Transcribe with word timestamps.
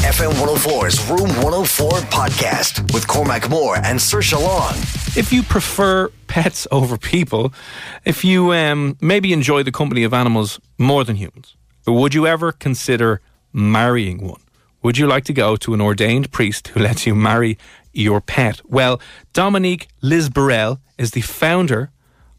FM 0.00 0.32
104's 0.32 1.08
Room 1.10 1.28
104 1.44 1.90
podcast 2.08 2.92
with 2.94 3.06
Cormac 3.06 3.50
Moore 3.50 3.76
and 3.76 3.98
Saoirse 3.98 4.32
Long. 4.40 4.72
If 5.14 5.30
you 5.30 5.42
prefer 5.42 6.08
pets 6.26 6.66
over 6.72 6.96
people, 6.96 7.52
if 8.06 8.24
you 8.24 8.52
um, 8.52 8.96
maybe 9.02 9.32
enjoy 9.34 9.62
the 9.62 9.70
company 9.70 10.02
of 10.02 10.14
animals 10.14 10.58
more 10.78 11.04
than 11.04 11.16
humans, 11.16 11.54
would 11.86 12.14
you 12.14 12.26
ever 12.26 12.50
consider 12.50 13.20
marrying 13.52 14.26
one? 14.26 14.40
Would 14.82 14.96
you 14.96 15.06
like 15.06 15.24
to 15.24 15.34
go 15.34 15.56
to 15.56 15.74
an 15.74 15.82
ordained 15.82 16.32
priest 16.32 16.68
who 16.68 16.80
lets 16.80 17.06
you 17.06 17.14
marry 17.14 17.58
your 17.92 18.22
pet? 18.22 18.62
Well, 18.64 19.00
Dominique 19.34 19.88
Lisbarel 20.02 20.80
is 20.96 21.10
the 21.10 21.20
founder 21.20 21.90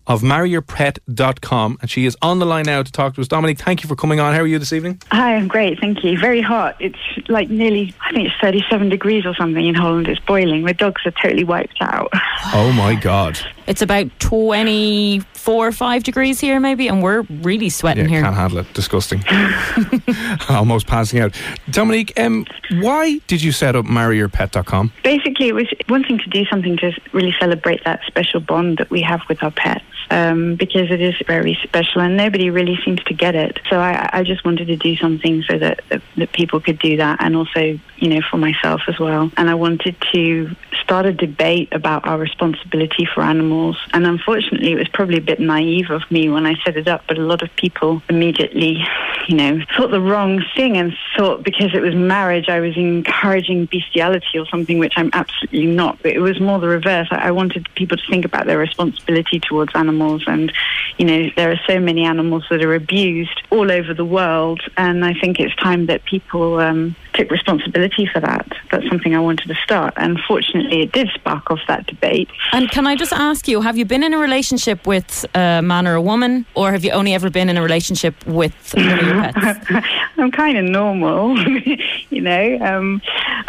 of 0.07 0.21
marryyourpet.com 0.21 1.77
and 1.81 1.89
she 1.89 2.05
is 2.05 2.17
on 2.21 2.39
the 2.39 2.45
line 2.45 2.66
now 2.66 2.83
to 2.83 2.91
talk 2.91 3.16
to 3.16 3.21
us. 3.21 3.27
Dominic, 3.27 3.59
thank 3.59 3.83
you 3.83 3.88
for 3.88 3.95
coming 3.95 4.19
on. 4.19 4.33
How 4.33 4.41
are 4.41 4.47
you 4.47 4.59
this 4.59 4.73
evening? 4.73 5.02
Hi, 5.11 5.35
I'm 5.35 5.47
great, 5.47 5.80
thank 5.80 6.03
you. 6.03 6.17
Very 6.17 6.41
hot. 6.41 6.75
It's 6.80 6.97
like 7.30 7.49
nearly, 7.49 7.93
I 8.02 8.11
think 8.11 8.27
it's 8.27 8.38
37 8.41 8.89
degrees 8.89 9.25
or 9.25 9.35
something 9.35 9.66
in 9.66 9.75
Holland. 9.75 10.08
It's 10.08 10.19
boiling. 10.21 10.66
The 10.66 10.73
dogs 10.73 11.02
are 11.05 11.11
totally 11.11 11.43
wiped 11.43 11.77
out. 11.81 12.09
Oh 12.53 12.73
my 12.75 12.95
God. 12.95 13.39
It's 13.67 13.81
about 13.81 14.08
24 14.20 15.67
or 15.67 15.72
5 15.72 16.04
degrees 16.04 16.40
here, 16.40 16.59
maybe, 16.59 16.88
and 16.88 17.02
we're 17.02 17.22
really 17.42 17.70
sweating 17.70 18.06
Yeah, 18.06 18.09
here. 18.09 18.22
can't 18.23 18.36
handle 18.36 18.59
it. 18.59 18.73
Disgusting. 18.73 19.23
Almost 20.50 20.88
passing 20.88 21.20
out. 21.20 21.36
Dominique, 21.70 22.14
um, 22.20 22.45
why 22.80 23.20
did 23.28 23.42
you 23.42 23.52
set 23.52 23.76
up 23.76 23.86
marryyourpet.com? 23.86 24.94
Basically, 25.04 25.48
it 25.48 25.56
was 25.56 25.67
wanting 25.89 26.17
to 26.20 26.30
do 26.30 26.45
something 26.45 26.78
to 26.78 26.92
really 27.14 27.34
celebrate 27.39 27.84
that 27.86 28.02
special 28.08 28.39
bond 28.39 28.78
that 28.80 28.89
we 28.89 29.02
have 29.02 29.22
with 29.30 29.42
our 29.44 29.52
pets. 29.52 29.86
Um, 30.09 30.56
because 30.56 30.92
it 30.92 31.00
is 31.00 31.16
very 31.26 31.58
special 31.64 32.02
and 32.02 32.17
nobody 32.17 32.50
really 32.50 32.78
seems 32.84 33.02
to 33.06 33.14
get 33.14 33.34
it. 33.34 33.62
So 33.70 33.78
I, 33.80 34.09
I 34.12 34.23
just 34.23 34.44
wanted 34.44 34.66
to 34.67 34.76
do 34.76 34.98
something 34.98 35.42
so 35.50 35.58
that, 35.58 35.80
that, 35.88 36.02
that 36.17 36.34
people 36.34 36.59
could 36.59 36.80
do 36.80 36.98
that 36.98 37.22
and 37.23 37.34
also, 37.34 37.80
you 37.95 38.09
know, 38.09 38.20
for 38.30 38.36
myself 38.36 38.82
as 38.89 39.00
well. 39.00 39.32
And 39.38 39.50
I 39.50 39.54
wanted 39.54 39.95
to 40.12 40.54
start 40.83 41.05
a 41.05 41.14
debate 41.14 41.70
about 41.71 42.05
our 42.05 42.17
responsibility 42.17 43.05
for 43.16 43.21
animals. 43.23 43.51
And 43.94 44.08
unfortunately, 44.08 44.72
it 44.72 44.76
was 44.76 44.88
probably 44.89 45.17
a 45.17 45.22
bit 45.22 45.39
naive 45.39 45.89
of 45.89 46.10
me 46.10 46.30
when 46.30 46.45
I 46.45 46.56
set 46.64 46.78
it 46.78 46.88
up, 46.88 47.04
but 47.08 47.17
a 47.17 47.22
lot 47.22 47.42
of 47.42 47.54
people 47.56 48.02
immediately, 48.10 48.84
you 49.31 49.37
know, 49.37 49.61
thought 49.77 49.92
the 49.92 50.02
wrong 50.02 50.43
thing 50.58 50.75
and 50.75 50.93
thought 51.15 51.42
because 51.42 51.73
it 51.73 51.81
was 51.81 51.95
marriage, 51.95 52.49
I 52.49 52.59
was 52.59 52.75
encouraging 52.75 53.64
bestiality 53.64 54.37
or 54.37 54.45
something, 54.47 54.77
which 54.77 54.92
I'm 54.97 55.09
absolutely 55.14 55.67
not. 55.67 55.99
But 56.03 56.11
it 56.11 56.19
was 56.19 56.42
more 56.42 56.59
the 56.59 56.67
reverse. 56.67 57.08
I, 57.11 57.30
I 57.30 57.31
wanted 57.31 57.65
people 57.75 57.95
to 57.95 58.03
think 58.09 58.25
about 58.25 58.45
their 58.45 58.58
responsibility 58.58 59.39
towards 59.39 59.71
animals. 59.73 60.23
And, 60.27 60.52
you 60.97 61.05
know, 61.05 61.30
there 61.37 61.49
are 61.49 61.59
so 61.65 61.80
many 61.80 62.03
animals 62.03 62.43
that 62.49 62.61
are 62.61 62.75
abused 62.75 63.41
all 63.52 63.71
over 63.71 63.93
the 63.93 64.03
world. 64.03 64.61
And 64.75 65.05
I 65.05 65.14
think 65.14 65.39
it's 65.39 65.55
time 65.55 65.86
that 65.86 66.03
people 66.03 66.59
um, 66.59 66.93
took 67.14 67.31
responsibility 67.31 68.09
for 68.11 68.20
that. 68.20 68.52
That's 68.70 68.87
something 68.89 69.15
I 69.15 69.20
wanted 69.20 69.47
to 69.47 69.55
start. 69.64 69.93
And 69.95 70.20
fortunately, 70.27 70.81
it 70.81 70.91
did 70.91 71.08
spark 71.14 71.49
off 71.52 71.61
that 71.70 71.87
debate. 71.87 72.27
And 72.52 72.70
can 72.70 72.86
I 72.86 72.97
just 72.97 73.14
ask 73.14 73.47
you, 73.47 73.61
have 73.61 73.77
you 73.77 73.86
been 73.86 74.03
in 74.03 74.14
a 74.14 74.17
relationship 74.17 74.86
with 74.86 75.25
a 75.33 75.61
man 75.61 75.87
or 75.87 75.95
a 75.95 76.02
woman, 76.02 76.45
or 76.53 76.73
have 76.73 76.83
you 76.83 76.91
only 76.91 77.14
ever 77.14 77.30
been 77.30 77.47
in 77.47 77.55
a 77.55 77.61
relationship 77.61 78.14
with 78.25 78.73
one 78.75 78.99
of 78.99 79.05
your 79.05 79.20
pets? 79.21 79.87
I'm 80.17 80.32
kind 80.32 80.58
of 80.58 80.65
normal, 80.65 81.37
you 82.09 82.21
know. 82.21 82.58
Um, 82.61 83.02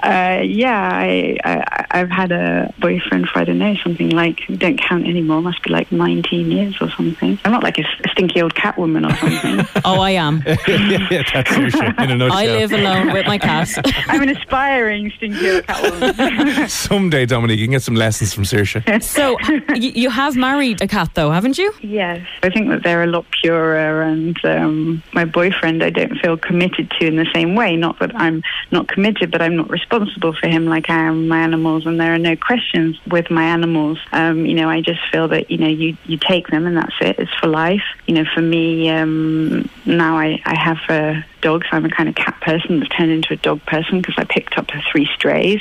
uh, 0.03 0.41
yeah, 0.43 0.91
I, 0.93 1.37
I, 1.45 1.87
I've 1.93 2.11
had 2.11 2.33
a 2.33 2.75
boyfriend 2.81 3.29
for 3.29 3.39
I 3.39 3.45
don't 3.45 3.59
know 3.59 3.77
something 3.77 4.11
like 4.11 4.41
don't 4.49 4.81
count 4.81 5.07
anymore. 5.07 5.41
Must 5.43 5.63
be 5.63 5.71
like 5.71 5.93
19 5.93 6.51
years 6.51 6.77
or 6.81 6.91
something. 6.91 7.39
I'm 7.45 7.53
not 7.53 7.63
like 7.63 7.79
a 7.79 7.85
stinky 8.11 8.43
old 8.43 8.55
cat 8.55 8.77
woman 8.77 9.05
or 9.05 9.15
something. 9.17 9.65
oh, 9.85 10.01
I 10.01 10.11
am. 10.11 10.43
yeah, 10.47 11.09
that's 11.09 11.51
Saoirse 11.51 12.01
in 12.01 12.11
a 12.11 12.17
nutshell. 12.17 12.37
I 12.37 12.47
live 12.47 12.73
alone 12.73 13.13
with 13.13 13.27
my 13.27 13.39
cat. 13.39 13.69
I'm 14.09 14.23
an 14.23 14.31
aspiring 14.31 15.13
stinky 15.17 15.51
old 15.51 15.67
cat 15.69 16.01
woman. 16.19 16.69
Someday, 16.69 17.25
Dominique, 17.27 17.61
you 17.61 17.67
can 17.67 17.73
get 17.73 17.83
some 17.83 17.95
lessons 17.95 18.35
from 18.35 18.43
Saoirse. 18.43 19.03
so 19.05 19.37
y- 19.69 19.93
you 19.95 20.11
have 20.11 20.35
married 20.35 20.83
a 20.83 20.89
cat, 20.89 21.11
though, 21.15 21.31
haven't 21.31 21.59
you? 21.59 21.73
Yes, 21.81 22.27
I 22.43 22.51
think 22.51 22.71
that 22.71 22.83
they're 22.83 23.05
a 23.05 23.07
lot 23.07 23.27
purer, 23.31 24.03
and 24.03 24.37
um, 24.45 25.03
my 25.13 25.25
boyfriend 25.25 25.85
I 25.85 25.91
don't 25.91 26.19
feel 26.19 26.37
committed 26.37 26.91
to 26.99 27.07
in 27.07 27.17
the 27.17 27.27
same 27.33 27.55
way. 27.55 27.77
Not 27.77 28.01
that 28.01 28.15
I'm 28.17 28.43
not 28.73 28.89
committed, 28.89 29.31
but 29.31 29.41
I'm 29.41 29.55
not 29.55 29.71
responsible 29.71 29.92
for 29.93 30.49
him 30.49 30.67
like 30.67 30.89
I 30.89 31.05
am 31.05 31.29
my 31.29 31.41
animals, 31.41 31.87
and 31.87 32.01
there 32.01 32.15
are 32.15 32.19
no 32.19 32.35
questions 32.37 32.99
with 33.07 33.31
my 33.31 33.45
animals. 33.45 33.99
Um, 34.13 34.47
you 34.47 34.55
know, 34.55 34.69
I 34.69 34.81
just 34.81 35.01
feel 35.11 35.29
that 35.29 35.51
you 35.51 35.59
know 35.59 35.69
you 35.69 35.97
you 36.07 36.17
take 36.17 36.49
them 36.49 36.67
and 36.67 36.77
that's 36.77 36.95
it. 37.01 37.19
It's 37.19 37.35
for 37.35 37.49
life. 37.49 37.83
You 38.07 38.15
know, 38.15 38.25
for 38.35 38.41
me 38.41 38.89
um, 38.89 39.69
now 39.85 40.19
I 40.19 40.41
I 40.45 40.57
have 40.57 41.23
dog, 41.43 41.65
so 41.65 41.77
I'm 41.77 41.85
a 41.85 41.91
kind 41.91 42.09
of 42.09 42.15
cat 42.15 42.41
person 42.41 42.81
that's 42.81 42.91
turned 42.97 43.11
into 43.11 43.35
a 43.35 43.37
dog 43.37 43.61
person 43.67 44.01
because 44.01 44.15
I 44.17 44.25
picked 44.25 44.57
up 44.57 44.71
three 44.91 45.09
strays. 45.15 45.61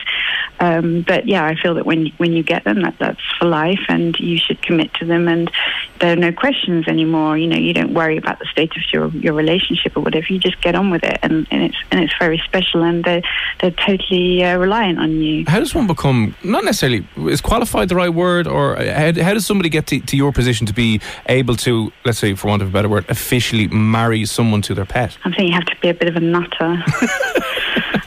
Um, 0.59 1.01
but 1.01 1.27
yeah, 1.27 1.43
I 1.43 1.55
feel 1.55 1.73
that 1.75 1.85
when 1.85 2.07
when 2.17 2.31
you 2.31 2.43
get 2.43 2.63
them, 2.63 2.83
that 2.83 2.95
that's 2.99 3.19
for 3.37 3.45
life, 3.45 3.81
and 3.89 4.17
you 4.19 4.37
should 4.37 4.61
commit 4.61 4.93
to 4.95 5.05
them, 5.05 5.27
and 5.27 5.51
there 5.99 6.13
are 6.13 6.15
no 6.15 6.31
questions 6.31 6.87
anymore. 6.87 7.37
You 7.37 7.47
know, 7.47 7.57
you 7.57 7.73
don't 7.73 7.93
worry 7.93 8.17
about 8.17 8.39
the 8.39 8.45
state 8.45 8.71
of 8.77 8.83
your 8.93 9.07
your 9.09 9.33
relationship 9.33 9.97
or 9.97 10.01
whatever. 10.01 10.27
You 10.29 10.39
just 10.39 10.61
get 10.61 10.75
on 10.75 10.91
with 10.91 11.03
it, 11.03 11.19
and, 11.23 11.47
and 11.51 11.63
it's 11.63 11.77
and 11.91 11.99
it's 12.01 12.13
very 12.19 12.41
special, 12.45 12.83
and 12.83 13.03
they're 13.03 13.23
they're 13.59 13.71
totally 13.71 14.20
uh, 14.43 14.57
reliant 14.57 14.99
on 14.99 15.21
you. 15.21 15.45
How 15.47 15.59
does 15.59 15.73
one 15.73 15.87
become, 15.87 16.35
not 16.43 16.63
necessarily, 16.63 17.07
is 17.17 17.41
qualified 17.41 17.89
the 17.89 17.95
right 17.95 18.13
word, 18.13 18.47
or 18.47 18.75
how, 18.75 19.13
how 19.13 19.33
does 19.33 19.45
somebody 19.45 19.69
get 19.69 19.87
to, 19.87 19.99
to 19.99 20.17
your 20.17 20.31
position 20.31 20.67
to 20.67 20.73
be 20.73 20.99
able 21.27 21.55
to, 21.57 21.91
let's 22.05 22.19
say, 22.19 22.33
for 22.35 22.47
want 22.47 22.61
of 22.61 22.69
a 22.69 22.71
better 22.71 22.89
word, 22.89 23.05
officially 23.09 23.67
marry 23.67 24.25
someone 24.25 24.61
to 24.63 24.73
their 24.73 24.85
pet? 24.85 25.17
I 25.25 25.31
think 25.31 25.49
you 25.49 25.53
have 25.53 25.65
to 25.65 25.75
be 25.81 25.89
a 25.89 25.93
bit 25.93 26.09
of 26.09 26.15
a 26.15 26.19
nutter. 26.19 26.83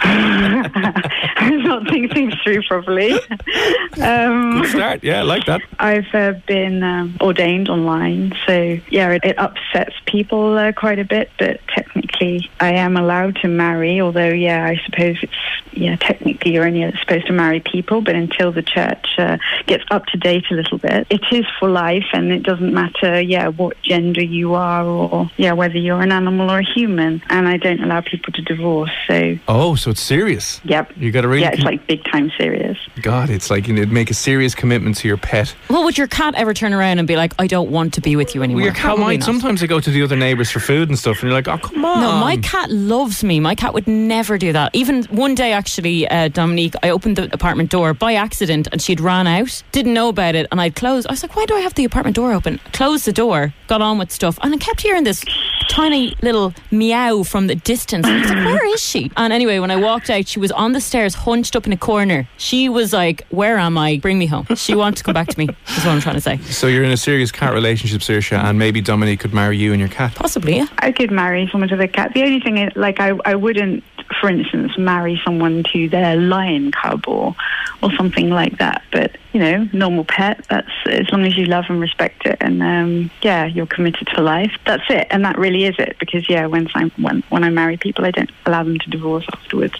not 1.64 1.88
think 1.88 2.12
things 2.12 2.34
through 2.42 2.62
properly. 2.62 3.12
Um, 4.00 4.62
Good 4.62 4.70
start, 4.70 5.04
yeah, 5.04 5.20
I 5.20 5.22
like 5.22 5.46
that. 5.46 5.62
I've 5.78 6.12
uh, 6.14 6.34
been 6.46 6.82
um, 6.82 7.16
ordained 7.20 7.68
online, 7.68 8.34
so 8.46 8.78
yeah, 8.88 9.10
it, 9.10 9.24
it 9.24 9.38
upsets 9.38 9.94
people 10.06 10.58
uh, 10.58 10.72
quite 10.72 10.98
a 10.98 11.04
bit. 11.04 11.30
But 11.38 11.60
technically, 11.68 12.50
I 12.60 12.72
am 12.72 12.96
allowed 12.96 13.36
to 13.36 13.48
marry. 13.48 14.00
Although, 14.00 14.28
yeah, 14.28 14.64
I 14.66 14.80
suppose 14.84 15.16
it's 15.22 15.32
yeah, 15.76 15.96
technically 15.96 16.52
you're 16.52 16.66
only 16.66 16.90
supposed 17.00 17.26
to 17.26 17.32
marry 17.32 17.60
people. 17.60 18.00
But 18.00 18.14
until 18.14 18.52
the 18.52 18.62
church 18.62 19.06
uh, 19.18 19.38
gets 19.66 19.84
up 19.90 20.06
to 20.06 20.18
date 20.18 20.44
a 20.50 20.54
little 20.54 20.78
bit, 20.78 21.06
it 21.10 21.22
is 21.32 21.46
for 21.58 21.68
life, 21.68 22.06
and 22.12 22.32
it 22.32 22.42
doesn't 22.42 22.72
matter, 22.72 23.20
yeah, 23.20 23.48
what 23.48 23.80
gender 23.82 24.22
you 24.22 24.54
are, 24.54 24.84
or 24.84 25.30
yeah, 25.36 25.52
whether 25.52 25.78
you're 25.78 26.02
an 26.02 26.12
animal 26.12 26.50
or 26.50 26.58
a 26.58 26.64
human. 26.64 27.22
And 27.28 27.48
I 27.48 27.56
don't 27.56 27.82
allow 27.82 28.00
people 28.00 28.32
to 28.34 28.42
divorce. 28.42 28.92
So, 29.06 29.38
Oh, 29.48 29.74
so 29.74 29.92
it's 29.94 30.02
serious. 30.02 30.60
yep, 30.64 30.92
You 30.96 31.10
got 31.10 31.22
to 31.22 31.28
really. 31.28 31.42
yeah, 31.42 31.52
it's 31.52 31.62
like 31.62 31.86
big 31.86 32.04
time 32.04 32.30
serious. 32.38 32.78
God, 33.02 33.30
it's 33.30 33.50
like 33.50 33.66
you 33.68 33.74
need 33.74 33.90
make 33.90 34.10
a 34.10 34.14
serious 34.14 34.54
commitment 34.54 34.96
to 34.98 35.08
your 35.08 35.16
pet. 35.16 35.54
Well, 35.68 35.84
would 35.84 35.96
your 35.98 36.06
cat 36.08 36.34
ever 36.36 36.54
turn 36.54 36.72
around 36.72 36.98
and 37.00 37.08
be 37.08 37.16
like, 37.16 37.32
I 37.38 37.46
don't 37.46 37.70
want 37.70 37.94
to 37.94 38.00
be 38.00 38.16
with 38.16 38.34
you 38.34 38.42
anymore? 38.42 38.58
Well, 38.58 38.64
your 38.66 38.74
cat 38.74 38.84
Probably 38.84 39.04
might. 39.04 39.20
not. 39.20 39.26
Sometimes 39.26 39.60
they 39.60 39.66
go 39.66 39.80
to 39.80 39.90
the 39.90 40.02
other 40.02 40.16
neighbours 40.16 40.50
for 40.50 40.60
food 40.60 40.88
and 40.88 40.98
stuff, 40.98 41.16
and 41.22 41.24
you're 41.30 41.32
like, 41.32 41.48
oh, 41.48 41.58
come 41.58 41.84
on. 41.84 42.00
No, 42.00 42.12
my 42.18 42.36
cat 42.38 42.70
loves 42.70 43.22
me. 43.24 43.40
My 43.40 43.54
cat 43.54 43.74
would 43.74 43.86
never 43.86 44.38
do 44.38 44.52
that. 44.52 44.70
Even 44.74 45.04
one 45.04 45.34
day, 45.34 45.52
actually, 45.52 45.64
actually, 45.74 46.06
uh, 46.08 46.28
Dominique, 46.28 46.74
I 46.82 46.90
opened 46.90 47.16
the 47.16 47.32
apartment 47.32 47.70
door 47.70 47.94
by 47.94 48.14
accident 48.14 48.68
and 48.70 48.82
she'd 48.82 49.00
ran 49.00 49.26
out. 49.26 49.62
Didn't 49.72 49.94
know 49.94 50.08
about 50.10 50.34
it 50.34 50.46
and 50.52 50.60
I'd 50.60 50.76
closed. 50.76 51.06
I 51.08 51.12
was 51.12 51.22
like, 51.22 51.34
why 51.34 51.46
do 51.46 51.54
I 51.56 51.60
have 51.60 51.72
the 51.74 51.84
apartment 51.84 52.16
door 52.16 52.32
open? 52.34 52.60
Closed 52.72 53.06
the 53.06 53.12
door, 53.14 53.54
got 53.66 53.80
on 53.80 53.96
with 53.98 54.12
stuff, 54.12 54.38
and 54.42 54.52
I 54.54 54.58
kept 54.58 54.82
hearing 54.82 55.04
this 55.04 55.24
tiny 55.68 56.16
little 56.22 56.54
meow 56.70 57.22
from 57.22 57.46
the 57.46 57.54
distance. 57.54 58.06
I 58.06 58.20
was 58.20 58.28
like, 58.28 58.44
where 58.44 58.74
is 58.74 58.82
she? 58.82 59.10
And 59.16 59.32
anyway, 59.32 59.58
when 59.58 59.70
I 59.70 59.76
walked 59.76 60.10
out, 60.10 60.26
she 60.28 60.38
was 60.38 60.52
on 60.52 60.72
the 60.72 60.80
stairs, 60.80 61.14
hunched 61.14 61.56
up 61.56 61.66
in 61.66 61.72
a 61.72 61.76
corner. 61.76 62.28
She 62.36 62.68
was 62.68 62.92
like, 62.92 63.26
where 63.30 63.58
am 63.58 63.76
I? 63.78 63.98
Bring 63.98 64.18
me 64.18 64.26
home. 64.26 64.46
She 64.54 64.74
wanted 64.74 64.96
to 64.98 65.04
come 65.04 65.14
back 65.14 65.28
to 65.28 65.38
me, 65.38 65.48
is 65.48 65.84
what 65.84 65.88
I'm 65.88 66.00
trying 66.00 66.16
to 66.16 66.20
say. 66.20 66.38
So 66.38 66.66
you're 66.66 66.84
in 66.84 66.90
a 66.90 66.96
serious 66.96 67.32
cat 67.32 67.52
relationship, 67.52 68.00
Saoirse, 68.00 68.36
and 68.36 68.58
maybe 68.58 68.80
Dominique 68.80 69.20
could 69.20 69.34
marry 69.34 69.56
you 69.58 69.72
and 69.72 69.80
your 69.80 69.88
cat. 69.88 70.14
Possibly, 70.14 70.56
yeah. 70.56 70.66
I 70.78 70.92
could 70.92 71.10
marry 71.10 71.48
someone 71.50 71.68
to 71.68 71.76
the 71.76 71.88
cat. 71.88 72.12
The 72.14 72.22
only 72.22 72.40
thing 72.40 72.58
is, 72.58 72.72
like, 72.76 73.00
I, 73.00 73.18
I 73.24 73.34
wouldn't, 73.34 73.84
for 74.20 74.28
instance, 74.28 74.76
marry 74.78 75.20
someone 75.24 75.64
to 75.72 75.88
their 75.88 76.16
lion 76.16 76.72
cub 76.72 77.06
or, 77.08 77.34
or 77.82 77.92
something 77.92 78.30
like 78.30 78.58
that. 78.58 78.82
But, 78.92 79.16
you 79.32 79.40
know, 79.40 79.68
normal 79.72 80.04
pet, 80.04 80.46
that's 80.48 80.70
as 80.86 81.10
long 81.10 81.24
as 81.24 81.36
you 81.36 81.46
love 81.46 81.66
and 81.68 81.80
respect 81.80 82.26
it 82.26 82.38
and, 82.40 82.62
um, 82.62 83.10
yeah, 83.22 83.46
you're 83.46 83.66
committed 83.66 84.08
for 84.10 84.22
life. 84.22 84.52
That's 84.66 84.84
it. 84.88 85.06
And 85.10 85.24
that 85.24 85.38
really 85.38 85.64
is 85.64 85.74
it. 85.78 85.96
Because, 85.98 86.28
yeah, 86.28 86.46
when, 86.46 86.68
I, 86.74 86.84
when, 86.96 87.22
when 87.30 87.44
I 87.44 87.50
marry 87.50 87.76
people, 87.76 88.04
I 88.04 88.10
don't 88.10 88.30
allow 88.46 88.62
them 88.62 88.78
to 88.78 88.90
divorce 88.90 89.26
afterwards, 89.32 89.74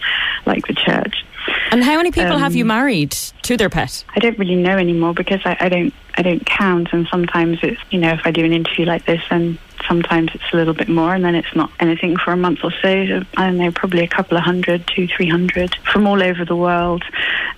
like 0.46 0.66
the 0.66 0.74
church. 0.74 1.24
And 1.70 1.84
how 1.84 1.96
many 1.96 2.10
people 2.10 2.38
have 2.38 2.54
you 2.54 2.64
Um, 2.64 2.68
married 2.68 3.12
to 3.42 3.56
their 3.56 3.68
pet? 3.68 4.04
I 4.16 4.20
don't 4.20 4.38
really 4.38 4.54
know 4.54 4.78
anymore 4.78 5.12
because 5.12 5.40
I, 5.44 5.56
I 5.60 5.68
don't 5.68 5.92
I 6.16 6.22
don't 6.22 6.44
count 6.46 6.88
and 6.92 7.06
sometimes 7.08 7.58
it's 7.62 7.80
you 7.90 8.00
know 8.00 8.12
if 8.12 8.20
I 8.24 8.30
do 8.30 8.44
an 8.44 8.52
interview 8.52 8.86
like 8.86 9.04
this 9.04 9.20
then 9.28 9.58
sometimes 9.86 10.30
it's 10.34 10.52
a 10.52 10.56
little 10.56 10.74
bit 10.74 10.88
more 10.88 11.14
and 11.14 11.24
then 11.24 11.34
it's 11.34 11.54
not 11.54 11.70
anything 11.80 12.16
for 12.16 12.32
a 12.32 12.36
month 12.36 12.60
or 12.62 12.72
so. 12.82 12.88
I 13.36 13.46
don't 13.46 13.58
know 13.58 13.70
probably 13.70 14.02
a 14.02 14.08
couple 14.08 14.36
of 14.36 14.44
hundred, 14.44 14.86
two 14.86 15.06
three 15.06 15.28
hundred 15.28 15.74
from 15.92 16.06
all 16.06 16.22
over 16.22 16.44
the 16.44 16.56
world, 16.56 17.04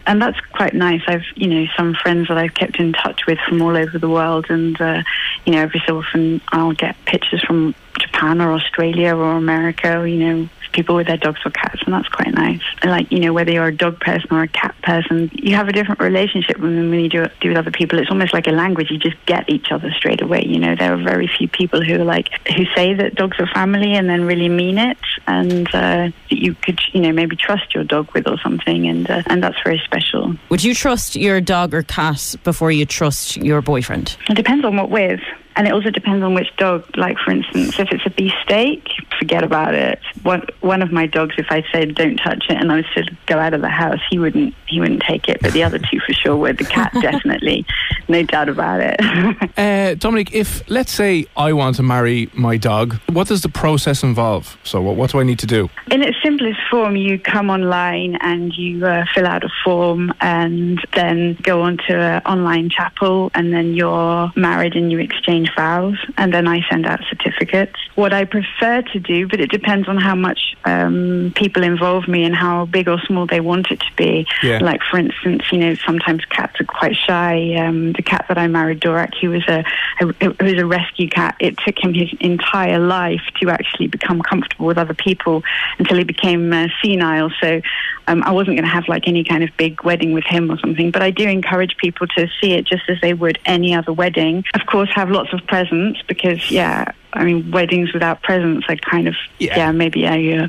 and 0.06 0.20
that's 0.20 0.40
quite 0.52 0.74
nice. 0.74 1.02
I've 1.06 1.24
you 1.34 1.48
know 1.48 1.66
some 1.76 1.94
friends 1.94 2.28
that 2.28 2.38
I've 2.38 2.54
kept 2.54 2.78
in 2.78 2.92
touch 2.92 3.26
with 3.26 3.38
from 3.48 3.62
all 3.62 3.76
over 3.76 3.98
the 3.98 4.08
world 4.08 4.46
and 4.48 4.80
uh, 4.80 5.02
you 5.44 5.52
know 5.52 5.60
every 5.60 5.82
so 5.86 5.98
often 5.98 6.40
I'll 6.48 6.72
get 6.72 6.96
pictures 7.04 7.42
from 7.44 7.74
Japan 7.98 8.40
or 8.40 8.52
Australia 8.52 9.14
or 9.14 9.32
America. 9.32 10.08
You 10.08 10.18
know 10.18 10.48
people 10.76 10.94
with 10.94 11.06
their 11.06 11.16
dogs 11.16 11.40
or 11.44 11.50
cats, 11.50 11.82
and 11.84 11.94
that's 11.94 12.08
quite 12.08 12.32
nice. 12.34 12.60
And 12.82 12.90
like 12.90 13.10
you 13.10 13.18
know, 13.18 13.32
whether 13.32 13.50
you're 13.50 13.66
a 13.66 13.76
dog 13.76 13.98
person 13.98 14.28
or 14.30 14.42
a 14.42 14.48
cat 14.48 14.74
person, 14.82 15.30
you 15.32 15.56
have 15.56 15.68
a 15.68 15.72
different 15.72 16.00
relationship 16.00 16.58
with 16.58 16.70
them 16.70 16.90
when 16.90 17.00
you 17.00 17.08
do 17.08 17.26
do 17.40 17.48
with 17.48 17.58
other 17.58 17.70
people. 17.70 17.98
It's 17.98 18.10
almost 18.10 18.32
like 18.32 18.46
a 18.46 18.52
language; 18.52 18.90
you 18.90 18.98
just 18.98 19.16
get 19.26 19.48
each 19.48 19.72
other 19.72 19.90
straight 19.92 20.22
away. 20.22 20.44
You 20.46 20.58
know, 20.58 20.76
there 20.76 20.92
are 20.92 21.02
very 21.02 21.26
few 21.26 21.48
people 21.48 21.82
who 21.82 21.94
are 21.94 22.04
like 22.04 22.28
who 22.54 22.64
say 22.76 22.94
that 22.94 23.14
dogs 23.14 23.40
are 23.40 23.46
family 23.48 23.94
and 23.94 24.08
then 24.08 24.24
really 24.24 24.48
mean 24.48 24.78
it, 24.78 24.98
and 25.26 25.74
uh, 25.74 26.10
you 26.28 26.54
could 26.54 26.78
you 26.92 27.00
know 27.00 27.12
maybe 27.12 27.36
trust 27.36 27.74
your 27.74 27.84
dog 27.84 28.12
with 28.12 28.28
or 28.28 28.38
something, 28.38 28.86
and 28.86 29.10
uh, 29.10 29.22
and 29.26 29.42
that's 29.42 29.60
very 29.64 29.80
special. 29.84 30.36
Would 30.50 30.62
you 30.62 30.74
trust 30.74 31.16
your 31.16 31.40
dog 31.40 31.74
or 31.74 31.82
cat 31.82 32.36
before 32.44 32.70
you 32.70 32.84
trust 32.86 33.36
your 33.36 33.62
boyfriend? 33.62 34.16
It 34.28 34.34
depends 34.34 34.64
on 34.64 34.76
what 34.76 34.90
with. 34.90 35.20
And 35.56 35.66
it 35.66 35.72
also 35.72 35.90
depends 35.90 36.22
on 36.22 36.34
which 36.34 36.54
dog. 36.56 36.84
Like, 36.96 37.16
for 37.18 37.30
instance, 37.30 37.78
if 37.78 37.90
it's 37.90 38.04
a 38.06 38.10
beefsteak, 38.10 38.86
forget 39.18 39.42
about 39.42 39.74
it. 39.74 40.00
One, 40.22 40.42
one 40.60 40.82
of 40.82 40.92
my 40.92 41.06
dogs, 41.06 41.34
if 41.38 41.46
I 41.50 41.64
said 41.72 41.94
don't 41.94 42.16
touch 42.16 42.44
it 42.48 42.56
and 42.56 42.70
I 42.70 42.76
was 42.76 42.86
to 42.94 43.16
go 43.26 43.38
out 43.38 43.54
of 43.54 43.62
the 43.62 43.68
house, 43.68 44.00
he 44.10 44.18
wouldn't 44.18 44.54
he 44.66 44.80
wouldn't 44.80 45.02
take 45.02 45.28
it. 45.28 45.40
But 45.40 45.52
the 45.52 45.62
other 45.62 45.78
two 45.78 46.00
for 46.00 46.12
sure 46.12 46.36
would. 46.36 46.58
The 46.58 46.64
cat 46.64 46.92
definitely, 47.00 47.64
no 48.08 48.22
doubt 48.22 48.48
about 48.48 48.80
it. 48.80 49.00
Uh, 49.56 49.94
Dominic, 49.94 50.34
if 50.34 50.68
let's 50.68 50.92
say 50.92 51.26
I 51.36 51.52
want 51.52 51.76
to 51.76 51.82
marry 51.82 52.28
my 52.34 52.56
dog, 52.56 52.96
what 53.10 53.28
does 53.28 53.40
the 53.40 53.48
process 53.48 54.02
involve? 54.02 54.58
So 54.64 54.82
what, 54.82 54.96
what 54.96 55.10
do 55.10 55.20
I 55.20 55.22
need 55.22 55.38
to 55.40 55.46
do? 55.46 55.70
In 55.90 56.02
its 56.02 56.16
simplest 56.22 56.58
form, 56.70 56.96
you 56.96 57.18
come 57.18 57.48
online 57.48 58.16
and 58.20 58.52
you 58.54 58.84
uh, 58.84 59.06
fill 59.14 59.26
out 59.26 59.44
a 59.44 59.48
form 59.64 60.12
and 60.20 60.84
then 60.94 61.38
go 61.42 61.62
onto 61.62 61.94
an 61.94 62.22
online 62.26 62.68
chapel 62.68 63.30
and 63.34 63.52
then 63.52 63.74
you're 63.74 64.30
married 64.36 64.74
and 64.74 64.92
you 64.92 64.98
exchange 64.98 65.45
vows 65.56 65.96
and 66.16 66.32
then 66.32 66.46
I 66.48 66.60
send 66.70 66.86
out 66.86 67.00
certificates. 67.08 67.76
What 67.94 68.12
I 68.12 68.24
prefer 68.24 68.82
to 68.82 68.98
do, 68.98 69.28
but 69.28 69.40
it 69.40 69.50
depends 69.50 69.88
on 69.88 69.96
how 69.96 70.14
much 70.14 70.56
um, 70.64 71.32
people 71.34 71.62
involve 71.62 72.08
me 72.08 72.24
and 72.24 72.34
how 72.34 72.66
big 72.66 72.88
or 72.88 72.98
small 73.06 73.26
they 73.26 73.40
want 73.40 73.70
it 73.70 73.80
to 73.80 73.92
be. 73.96 74.26
Yeah. 74.42 74.58
Like, 74.58 74.80
for 74.90 74.98
instance, 74.98 75.44
you 75.52 75.58
know, 75.58 75.74
sometimes 75.74 76.24
cats 76.26 76.60
are 76.60 76.64
quite 76.64 76.96
shy. 76.96 77.54
Um, 77.54 77.92
the 77.92 78.02
cat 78.02 78.26
that 78.28 78.38
I 78.38 78.46
married, 78.46 78.80
Dorak, 78.80 79.14
he 79.14 79.28
was 79.28 79.42
a, 79.48 79.64
a, 80.00 80.08
it 80.20 80.42
was 80.42 80.54
a 80.54 80.66
rescue 80.66 81.08
cat. 81.08 81.36
It 81.40 81.56
took 81.58 81.78
him 81.78 81.94
his 81.94 82.10
entire 82.20 82.78
life 82.78 83.22
to 83.40 83.50
actually 83.50 83.88
become 83.88 84.22
comfortable 84.22 84.66
with 84.66 84.78
other 84.78 84.94
people 84.94 85.42
until 85.78 85.98
he 85.98 86.04
became 86.04 86.52
uh, 86.52 86.68
senile. 86.82 87.30
So 87.40 87.60
um, 88.08 88.22
I 88.22 88.32
wasn't 88.32 88.56
going 88.56 88.64
to 88.64 88.70
have 88.70 88.88
like 88.88 89.08
any 89.08 89.24
kind 89.24 89.42
of 89.42 89.50
big 89.56 89.82
wedding 89.82 90.12
with 90.12 90.24
him 90.24 90.50
or 90.50 90.58
something. 90.58 90.90
But 90.90 91.02
I 91.02 91.10
do 91.10 91.28
encourage 91.28 91.76
people 91.76 92.06
to 92.08 92.28
see 92.40 92.52
it 92.52 92.64
just 92.64 92.82
as 92.88 93.00
they 93.00 93.14
would 93.14 93.38
any 93.46 93.74
other 93.74 93.92
wedding. 93.92 94.44
Of 94.54 94.66
course, 94.66 94.90
have 94.94 95.10
lots 95.10 95.32
of 95.32 95.35
presents 95.42 96.02
because, 96.02 96.50
yeah. 96.50 96.92
I 97.12 97.24
mean, 97.24 97.50
weddings 97.50 97.92
without 97.92 98.22
presents, 98.22 98.66
I 98.68 98.76
kind 98.76 99.08
of, 99.08 99.14
Yeah. 99.38 99.56
yeah, 99.56 99.72
maybe 99.72 100.06
I, 100.06 100.38
uh, 100.38 100.48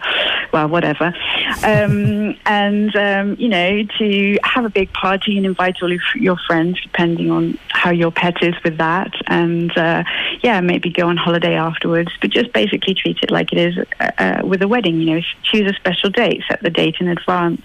well, 0.52 0.68
whatever. 0.68 1.14
Um, 1.64 2.36
and, 2.46 2.96
um, 2.96 3.36
you 3.40 3.50
know, 3.50 3.84
to 4.00 4.38
have 4.44 4.66
a 4.66 4.70
big 4.70 4.92
party 4.94 5.38
and 5.38 5.46
invite 5.46 5.82
all 5.82 5.92
of 5.92 6.02
your 6.16 6.38
friends, 6.48 6.80
depending 6.82 7.32
on 7.32 7.58
how 7.70 7.92
your 7.92 8.12
pet 8.12 8.42
is 8.42 8.56
with 8.64 8.78
that. 8.78 9.14
And, 9.28 9.76
uh, 9.78 10.04
yeah, 10.42 10.60
maybe 10.62 10.90
go 10.90 11.08
on 11.08 11.18
holiday 11.18 11.56
afterwards, 11.56 12.12
but 12.22 12.32
just 12.32 12.52
basically 12.54 12.94
treat 12.94 13.18
it 13.22 13.32
like 13.32 13.54
it 13.54 13.60
is 13.60 13.78
uh, 14.00 14.12
uh, 14.18 14.42
with 14.46 14.62
a 14.62 14.68
wedding. 14.68 15.00
You 15.00 15.16
know, 15.16 15.22
choose 15.44 15.70
a 15.70 15.74
special 15.76 16.10
date, 16.10 16.44
set 16.50 16.62
the 16.62 16.70
date 16.70 16.96
in 17.00 17.08
advance, 17.08 17.62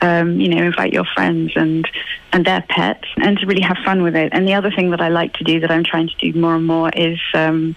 um, 0.00 0.40
you 0.40 0.48
know, 0.48 0.62
invite 0.62 0.92
your 0.92 1.06
friends 1.14 1.52
and, 1.56 1.88
and 2.32 2.44
their 2.44 2.64
pets 2.68 3.06
and 3.16 3.38
to 3.38 3.46
really 3.46 3.62
have 3.62 3.78
fun 3.84 4.02
with 4.02 4.14
it. 4.14 4.30
And 4.32 4.46
the 4.46 4.54
other 4.54 4.70
thing 4.70 4.90
that 4.90 5.00
I 5.00 5.08
like 5.08 5.32
to 5.34 5.44
do 5.44 5.60
that 5.60 5.70
I'm 5.70 5.84
trying 5.84 6.08
to 6.08 6.32
do 6.32 6.38
more 6.38 6.54
and 6.54 6.66
more 6.66 6.90
is 6.90 7.18
um, 7.34 7.76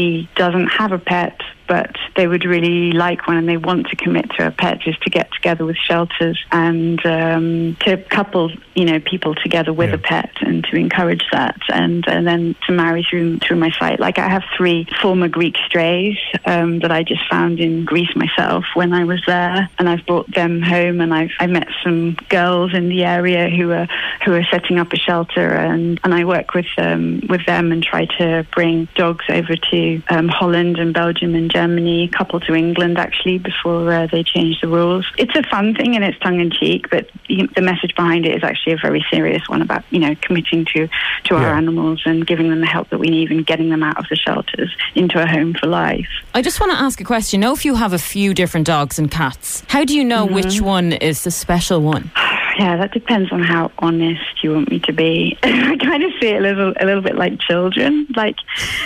somebody 0.00 0.28
doesn't 0.36 0.68
have 0.68 0.92
a 0.92 0.98
pet 0.98 1.38
but 1.70 1.94
they 2.16 2.26
would 2.26 2.44
really 2.44 2.90
like 2.90 3.28
one 3.28 3.36
and 3.36 3.48
they 3.48 3.56
want 3.56 3.86
to 3.86 3.94
commit 3.94 4.28
to 4.32 4.44
a 4.44 4.50
pet 4.50 4.80
is 4.88 4.98
to 4.98 5.08
get 5.08 5.30
together 5.32 5.64
with 5.64 5.76
shelters 5.76 6.36
and 6.50 6.98
um, 7.06 7.76
to 7.76 7.96
couple, 8.10 8.50
you 8.74 8.84
know, 8.84 8.98
people 8.98 9.36
together 9.36 9.72
with 9.72 9.90
Yeah. 9.90 9.94
a 9.94 9.98
pet 9.98 10.32
and 10.40 10.64
to 10.64 10.74
encourage 10.74 11.22
that 11.30 11.60
and, 11.72 12.04
and 12.08 12.26
then 12.26 12.56
to 12.66 12.72
marry 12.72 13.06
through 13.08 13.38
through 13.38 13.58
my 13.58 13.70
site. 13.78 14.00
Like 14.00 14.18
I 14.18 14.28
have 14.28 14.42
three 14.56 14.88
former 15.00 15.28
Greek 15.28 15.56
strays 15.64 16.18
um, 16.44 16.80
that 16.80 16.90
I 16.90 17.04
just 17.04 17.22
found 17.30 17.60
in 17.60 17.84
Greece 17.84 18.16
myself 18.16 18.64
when 18.74 18.92
I 18.92 19.04
was 19.04 19.22
there 19.28 19.70
and 19.78 19.88
I've 19.88 20.04
brought 20.06 20.28
them 20.34 20.60
home 20.62 21.00
and 21.00 21.14
I've 21.14 21.30
I 21.38 21.46
met 21.46 21.68
some 21.84 22.16
girls 22.28 22.74
in 22.74 22.88
the 22.88 23.04
area 23.04 23.48
who 23.48 23.70
are 23.70 23.86
who 24.24 24.34
are 24.34 24.44
setting 24.50 24.80
up 24.80 24.92
a 24.92 24.96
shelter 24.96 25.48
and, 25.54 26.00
and 26.02 26.12
I 26.12 26.24
work 26.24 26.52
with 26.52 26.66
um, 26.78 27.22
with 27.28 27.46
them 27.46 27.70
and 27.70 27.80
try 27.80 28.06
to 28.18 28.44
bring 28.52 28.88
dogs 28.96 29.26
over 29.28 29.54
to 29.70 30.02
um, 30.10 30.26
Holland 30.26 30.78
and 30.78 30.92
Belgium 30.92 31.36
and 31.36 31.48
Germany, 31.48 31.59
a 31.60 32.08
couple 32.08 32.40
to 32.40 32.54
England 32.54 32.98
actually 32.98 33.38
before 33.38 33.92
uh, 33.92 34.06
they 34.10 34.22
changed 34.22 34.62
the 34.62 34.68
rules. 34.68 35.06
It's 35.18 35.34
a 35.36 35.42
fun 35.44 35.74
thing 35.74 35.94
and 35.94 36.04
it's 36.04 36.18
tongue 36.20 36.40
in 36.40 36.50
cheek, 36.50 36.88
but 36.90 37.08
you- 37.28 37.48
the 37.54 37.60
message 37.62 37.94
behind 37.94 38.24
it 38.26 38.36
is 38.36 38.42
actually 38.44 38.72
a 38.72 38.76
very 38.78 39.04
serious 39.10 39.42
one 39.48 39.60
about 39.62 39.84
you 39.90 39.98
know 39.98 40.14
committing 40.22 40.64
to 40.66 40.86
to 41.24 41.34
Yeah. 41.34 41.36
our 41.36 41.54
animals 41.54 42.02
and 42.06 42.26
giving 42.26 42.48
them 42.50 42.60
the 42.60 42.66
help 42.66 42.88
that 42.90 42.98
we 42.98 43.08
need 43.08 43.30
and 43.30 43.46
getting 43.46 43.68
them 43.70 43.82
out 43.82 43.98
of 43.98 44.06
the 44.08 44.16
shelters 44.16 44.74
into 44.94 45.22
a 45.22 45.26
home 45.26 45.54
for 45.54 45.66
life. 45.66 46.08
I 46.34 46.42
just 46.42 46.60
want 46.60 46.72
to 46.72 46.78
ask 46.78 47.00
a 47.00 47.04
question. 47.04 47.40
Know 47.40 47.52
if 47.52 47.64
you 47.64 47.74
have 47.74 47.92
a 47.92 47.98
few 47.98 48.32
different 48.34 48.66
dogs 48.66 48.98
and 48.98 49.10
cats, 49.10 49.62
how 49.68 49.84
do 49.84 49.94
you 49.94 50.04
know 50.04 50.24
Mm-hmm. 50.26 50.34
which 50.34 50.60
one 50.60 50.92
is 50.92 51.24
the 51.24 51.30
special 51.30 51.80
one? 51.82 52.10
Yeah, 52.58 52.76
that 52.76 52.92
depends 52.92 53.32
on 53.32 53.42
how 53.42 53.70
honest 53.78 54.42
you 54.42 54.52
want 54.52 54.70
me 54.70 54.80
to 54.80 54.92
be. 54.92 55.38
I 55.42 55.76
kind 55.76 56.02
of 56.02 56.10
see 56.20 56.28
it 56.28 56.38
a 56.38 56.40
little, 56.40 56.72
a 56.80 56.84
little 56.84 57.02
bit 57.02 57.16
like 57.16 57.38
children. 57.40 58.06
Like 58.16 58.36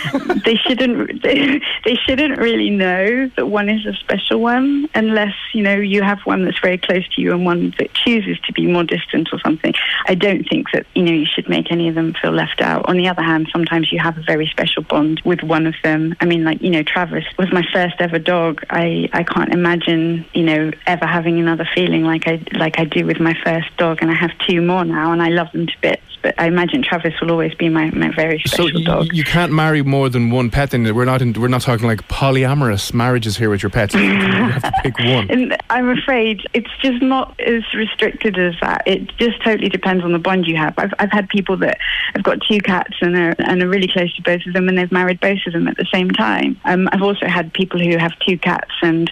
they 0.45 0.55
shouldn't, 0.55 1.23
they, 1.23 1.61
they 1.85 1.95
shouldn't 1.95 2.37
really 2.37 2.69
know 2.69 3.29
that 3.35 3.47
one 3.47 3.69
is 3.69 3.85
a 3.85 3.93
special 3.93 4.41
one 4.41 4.87
unless 4.93 5.33
you 5.53 5.63
know 5.63 5.75
you 5.75 6.03
have 6.03 6.19
one 6.21 6.45
that's 6.45 6.59
very 6.59 6.77
close 6.77 7.07
to 7.15 7.21
you 7.21 7.33
and 7.33 7.45
one 7.45 7.73
that 7.79 7.93
chooses 7.93 8.39
to 8.41 8.53
be 8.53 8.67
more 8.67 8.83
distant 8.83 9.29
or 9.31 9.39
something. 9.39 9.73
I 10.07 10.15
don't 10.15 10.47
think 10.47 10.67
that 10.71 10.85
you 10.93 11.03
know 11.03 11.13
you 11.13 11.25
should 11.25 11.49
make 11.49 11.71
any 11.71 11.89
of 11.89 11.95
them 11.95 12.13
feel 12.21 12.31
left 12.31 12.61
out. 12.61 12.87
On 12.87 12.97
the 12.97 13.07
other 13.07 13.23
hand, 13.23 13.49
sometimes 13.51 13.91
you 13.91 13.99
have 13.99 14.17
a 14.17 14.23
very 14.23 14.47
special 14.47 14.83
bond 14.83 15.21
with 15.25 15.41
one 15.41 15.65
of 15.65 15.75
them. 15.83 16.15
I 16.19 16.25
mean, 16.25 16.43
like 16.43 16.61
you 16.61 16.69
know, 16.69 16.83
Travis 16.83 17.25
was 17.37 17.51
my 17.51 17.65
first 17.73 17.95
ever 17.99 18.19
dog. 18.19 18.63
I 18.69 19.09
I 19.11 19.23
can't 19.23 19.53
imagine 19.53 20.25
you 20.33 20.43
know 20.43 20.71
ever 20.85 21.05
having 21.05 21.39
another 21.39 21.67
feeling 21.73 22.03
like 22.03 22.27
I 22.27 22.43
like 22.53 22.79
I 22.79 22.85
do 22.85 23.05
with 23.05 23.19
my 23.19 23.35
first 23.43 23.54
dog, 23.77 23.99
and 24.01 24.09
I 24.11 24.15
have 24.15 24.31
two 24.47 24.61
more 24.61 24.83
now, 24.85 25.11
and 25.11 25.21
I 25.21 25.29
love 25.29 25.51
them 25.51 25.67
to 25.67 25.73
bits. 25.81 26.01
But 26.21 26.33
I 26.39 26.47
imagine 26.47 26.81
Travis 26.81 27.13
will 27.21 27.29
always 27.29 27.53
be 27.53 27.69
my, 27.69 27.91
my 27.91 28.09
very 28.15 28.41
So 28.47 28.63
special 28.63 28.79
you, 28.79 28.85
dog. 28.85 29.13
you 29.13 29.23
can't 29.23 29.51
marry 29.51 29.83
more 29.83 30.09
than 30.09 30.31
one 30.31 30.49
pet. 30.49 30.71
Then 30.71 30.83
we're 30.95 31.05
not 31.05 31.21
in, 31.21 31.33
we're 31.33 31.49
not 31.49 31.61
talking 31.61 31.85
like 31.85 32.07
polyamorous 32.07 32.93
marriages 32.95 33.37
here 33.37 33.51
with 33.51 33.61
your 33.61 33.69
pets. 33.69 33.93
you 33.93 34.11
have 34.11 34.63
to 34.63 34.71
pick 34.81 34.97
one. 34.99 35.29
And 35.29 35.55
I'm 35.69 35.87
afraid 35.89 36.41
it's 36.55 36.71
just 36.81 37.01
not 37.03 37.39
as 37.39 37.61
restricted 37.75 38.39
as 38.39 38.55
that. 38.61 38.81
It 38.87 39.15
just 39.17 39.39
totally 39.43 39.69
depends 39.69 40.03
on 40.03 40.13
the 40.13 40.19
bond 40.19 40.47
you 40.47 40.57
have. 40.57 40.73
I've, 40.79 40.93
I've 40.97 41.11
had 41.11 41.29
people 41.29 41.57
that 41.57 41.77
have 42.15 42.23
got 42.23 42.39
two 42.41 42.59
cats 42.59 42.95
and 43.01 43.15
are, 43.15 43.35
and 43.37 43.61
are 43.61 43.69
really 43.69 43.87
close 43.87 44.11
to 44.15 44.23
both 44.23 44.41
of 44.47 44.53
them, 44.53 44.67
and 44.67 44.77
they've 44.79 44.91
married 44.91 45.19
both 45.19 45.39
of 45.45 45.53
them 45.53 45.67
at 45.67 45.77
the 45.77 45.85
same 45.93 46.09
time. 46.09 46.59
Um, 46.65 46.89
I've 46.91 47.03
also 47.03 47.27
had 47.27 47.53
people 47.53 47.79
who 47.79 47.97
have 47.97 48.17
two 48.27 48.39
cats 48.39 48.71
and 48.81 49.11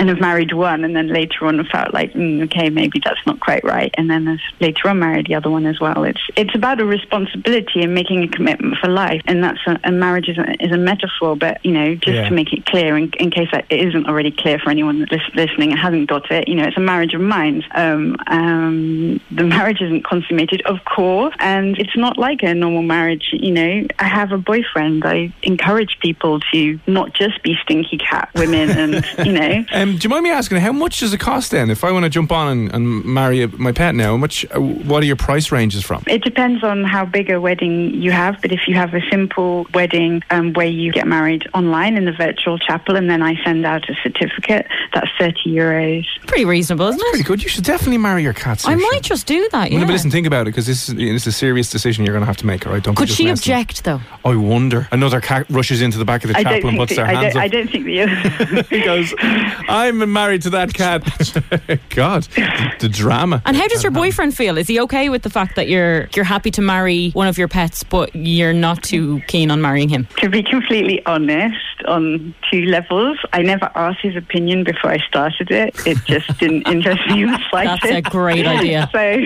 and 0.00 0.08
have 0.08 0.18
married 0.18 0.52
one, 0.54 0.82
and 0.82 0.96
then 0.96 1.08
later 1.08 1.44
on 1.46 1.60
I 1.60 1.64
felt 1.64 1.92
like, 1.92 2.14
mm, 2.14 2.42
okay, 2.44 2.70
maybe 2.70 3.00
that's 3.04 3.24
not 3.26 3.38
quite 3.38 3.62
right, 3.62 3.94
and 3.98 4.10
then 4.10 4.40
later 4.58 4.88
on 4.88 4.98
married 4.98 5.26
the 5.26 5.34
other 5.34 5.50
one 5.50 5.66
as 5.66 5.78
well. 5.78 6.04
It's 6.04 6.22
it's 6.36 6.54
about 6.54 6.80
a 6.80 6.86
responsibility 6.86 7.82
and 7.82 7.94
making 7.94 8.22
a 8.22 8.28
commitment 8.28 8.76
for 8.78 8.88
life, 8.88 9.20
and 9.26 9.44
that's 9.44 9.60
a, 9.66 9.78
a 9.84 9.92
marriage 9.92 10.28
is 10.28 10.38
a, 10.38 10.50
is 10.64 10.72
a 10.72 10.78
metaphor. 10.78 11.36
But 11.36 11.62
you 11.64 11.72
know, 11.72 11.94
just 11.94 12.16
Yeah. 12.16 12.28
to 12.28 12.34
make 12.34 12.52
it 12.54 12.64
clear, 12.64 12.96
in, 12.96 13.12
in 13.18 13.30
case 13.30 13.48
that 13.52 13.66
it 13.68 13.86
isn't 13.88 14.06
already 14.08 14.30
clear 14.30 14.58
for 14.58 14.70
anyone 14.70 15.00
that's 15.10 15.22
listening 15.34 15.70
and 15.72 15.78
hasn't 15.78 16.08
got 16.08 16.30
it, 16.30 16.48
you 16.48 16.54
know, 16.54 16.64
it's 16.64 16.76
a 16.78 16.80
marriage 16.80 17.12
of 17.12 17.20
minds. 17.20 17.66
Um, 17.74 18.16
um, 18.26 19.20
the 19.30 19.44
marriage 19.44 19.82
isn't 19.82 20.04
consummated, 20.04 20.62
of 20.62 20.78
course, 20.86 21.34
and 21.38 21.78
it's 21.78 21.96
not 21.96 22.16
like 22.16 22.42
a 22.42 22.54
normal 22.54 22.82
marriage. 22.82 23.28
You 23.32 23.52
know, 23.52 23.86
I 23.98 24.04
have 24.04 24.32
a 24.32 24.38
boyfriend. 24.38 25.04
I 25.04 25.32
encourage 25.42 25.98
people 26.00 26.40
to 26.52 26.80
not 26.86 27.12
just 27.12 27.42
be 27.42 27.54
stinky 27.62 27.98
cat 27.98 28.30
women, 28.34 28.70
and 28.70 29.26
you 29.26 29.32
know. 29.32 29.64
Um, 29.90 29.96
do 29.98 30.06
you 30.06 30.10
mind 30.10 30.24
me 30.24 30.30
asking, 30.30 30.58
how 30.58 30.72
much 30.72 31.00
does 31.00 31.12
it 31.12 31.18
cost 31.20 31.50
then? 31.50 31.70
If 31.70 31.84
I 31.84 31.92
want 31.92 32.04
to 32.04 32.08
jump 32.10 32.32
on 32.32 32.48
and, 32.48 32.72
and 32.74 33.04
marry 33.04 33.42
a, 33.42 33.48
my 33.48 33.72
pet 33.72 33.94
now, 33.94 34.12
how 34.12 34.16
much? 34.16 34.44
Uh, 34.54 34.60
what 34.60 35.02
are 35.02 35.06
your 35.06 35.16
price 35.16 35.50
ranges 35.52 35.84
from? 35.84 36.02
It 36.06 36.22
depends 36.22 36.62
on 36.62 36.84
how 36.84 37.04
big 37.04 37.30
a 37.30 37.40
wedding 37.40 37.94
you 37.94 38.10
have, 38.12 38.40
but 38.42 38.52
if 38.52 38.66
you 38.68 38.74
have 38.74 38.94
a 38.94 39.00
simple 39.10 39.66
wedding 39.74 40.22
um, 40.30 40.52
where 40.52 40.66
you 40.66 40.92
get 40.92 41.06
married 41.06 41.46
online 41.54 41.96
in 41.96 42.04
the 42.04 42.12
virtual 42.12 42.58
chapel 42.58 42.96
and 42.96 43.08
then 43.10 43.22
I 43.22 43.42
send 43.44 43.66
out 43.66 43.88
a 43.88 43.94
certificate, 44.02 44.66
that's 44.94 45.08
30 45.18 45.40
euros. 45.46 46.06
Pretty 46.26 46.44
reasonable, 46.44 46.88
isn't 46.88 46.98
Pretty 46.98 47.08
it? 47.08 47.12
Pretty 47.12 47.28
good. 47.28 47.42
You 47.42 47.48
should 47.48 47.64
definitely 47.64 47.98
marry 47.98 48.22
your 48.22 48.32
cat. 48.32 48.62
I 48.66 48.74
might 48.76 49.02
just 49.02 49.26
do 49.26 49.48
that. 49.52 49.70
No, 49.70 49.78
Yeah. 49.78 49.84
but 49.86 49.92
listen, 49.92 50.10
think 50.10 50.26
about 50.26 50.42
it 50.42 50.50
because 50.50 50.66
this 50.66 50.88
is 50.88 51.26
a 51.26 51.32
serious 51.32 51.70
decision 51.70 52.04
you're 52.04 52.14
going 52.14 52.22
to 52.22 52.26
have 52.26 52.36
to 52.38 52.46
make. 52.46 52.66
All 52.66 52.72
right, 52.72 52.82
don't 52.82 52.94
Could 52.94 53.08
she 53.08 53.24
messing. 53.26 53.52
object 53.52 53.84
though? 53.84 54.00
I 54.24 54.36
wonder. 54.36 54.88
Another 54.92 55.20
cat 55.20 55.46
rushes 55.50 55.80
into 55.82 55.98
the 55.98 56.04
back 56.04 56.24
of 56.24 56.30
the 56.30 56.36
I 56.38 56.42
chapel 56.42 56.68
and 56.68 56.78
puts 56.78 56.90
the, 56.90 56.96
their 56.96 57.06
I, 57.06 57.14
hands 57.14 57.34
don't, 57.34 57.42
I 57.42 57.48
don't 57.48 57.70
think 57.70 57.84
the 57.84 58.66
he 58.70 58.82
goes, 58.84 59.14
"I'm 59.86 60.12
married 60.12 60.42
to 60.42 60.50
that 60.50 60.74
cat." 60.74 61.02
God, 61.90 62.24
the, 62.24 62.72
the 62.80 62.88
drama. 62.88 63.42
And 63.44 63.56
how 63.56 63.68
does 63.68 63.82
your 63.82 63.92
boyfriend 63.92 64.36
feel? 64.36 64.58
Is 64.58 64.68
he 64.68 64.80
okay 64.80 65.08
with 65.08 65.22
the 65.22 65.30
fact 65.30 65.56
that 65.56 65.68
you're 65.68 66.08
you're 66.14 66.24
happy 66.24 66.50
to 66.52 66.62
marry 66.62 67.10
one 67.10 67.28
of 67.28 67.38
your 67.38 67.48
pets, 67.48 67.82
but 67.82 68.14
you're 68.14 68.52
not 68.52 68.82
too 68.82 69.20
keen 69.26 69.50
on 69.50 69.60
marrying 69.60 69.88
him? 69.88 70.06
To 70.18 70.28
be 70.28 70.42
completely 70.42 71.04
honest, 71.06 71.56
on 71.86 72.34
two 72.50 72.64
levels, 72.66 73.18
I 73.32 73.42
never 73.42 73.70
asked 73.74 74.00
his 74.02 74.16
opinion 74.16 74.64
before 74.64 74.90
I 74.90 74.98
started 74.98 75.50
it. 75.50 75.74
It 75.86 75.98
just 76.04 76.38
didn't 76.38 76.62
interest 76.68 77.06
me 77.08 77.24
the 77.24 77.38
slightest. 77.50 77.82
That's 77.82 78.06
a 78.06 78.10
great 78.10 78.46
idea. 78.46 78.88
So, 79.00 79.20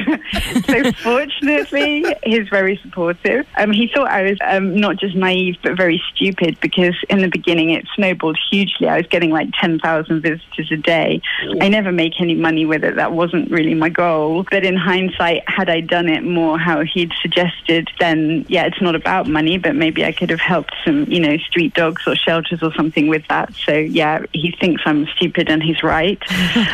so 0.67 0.93
fortunately, 1.03 2.05
he's 2.25 2.49
very 2.49 2.79
supportive. 2.83 3.47
Um, 3.57 3.73
he 3.73 3.91
thought 3.93 4.09
I 4.09 4.23
was 4.23 4.39
um, 4.45 4.79
not 4.79 4.97
just 4.97 5.17
naive 5.17 5.57
but 5.63 5.77
very 5.77 6.03
stupid 6.15 6.59
because 6.61 6.95
in 7.09 7.21
the 7.21 7.29
beginning 7.29 7.71
it 7.71 7.87
snowballed 7.95 8.39
hugely. 8.51 8.89
I 8.89 8.99
was 8.99 9.07
getting 9.07 9.31
like 9.31 9.49
ten 9.61 9.79
thousand 9.79 10.21
visitors 10.23 10.71
a 10.71 10.77
day. 10.77 11.21
I 11.61 11.69
never 11.69 11.93
make 11.93 12.21
any 12.21 12.35
money 12.35 12.67
with 12.67 12.85
it. 12.85 12.97
That 12.97 13.13
wasn't 13.13 13.51
really 13.51 13.75
my 13.75 13.89
goal. 13.89 14.45
But 14.51 14.65
in 14.65 14.77
hindsight, 14.77 15.43
had 15.49 15.69
I 15.71 15.81
done 15.81 16.09
it 16.09 16.25
more 16.25 16.59
how 16.59 16.83
he'd 16.83 17.13
suggested, 17.23 17.89
then 17.99 18.45
yeah, 18.49 18.67
it's 18.67 18.81
not 18.81 18.95
about 18.95 19.27
money, 19.27 19.59
but 19.59 19.75
maybe 19.75 20.05
I 20.05 20.13
could 20.13 20.31
have 20.31 20.41
helped 20.41 20.75
some, 20.85 21.05
you 21.05 21.21
know, 21.21 21.37
street 21.39 21.75
dogs 21.75 22.03
or 22.07 22.15
shelters 22.17 22.63
or 22.63 22.73
something 22.75 23.09
with 23.15 23.27
that. 23.29 23.55
So 23.55 23.73
yeah, 23.73 24.25
he 24.33 24.51
thinks 24.59 24.83
I'm 24.85 25.07
stupid 25.17 25.49
and 25.49 25.63
he's 25.63 25.83
right. 25.83 26.21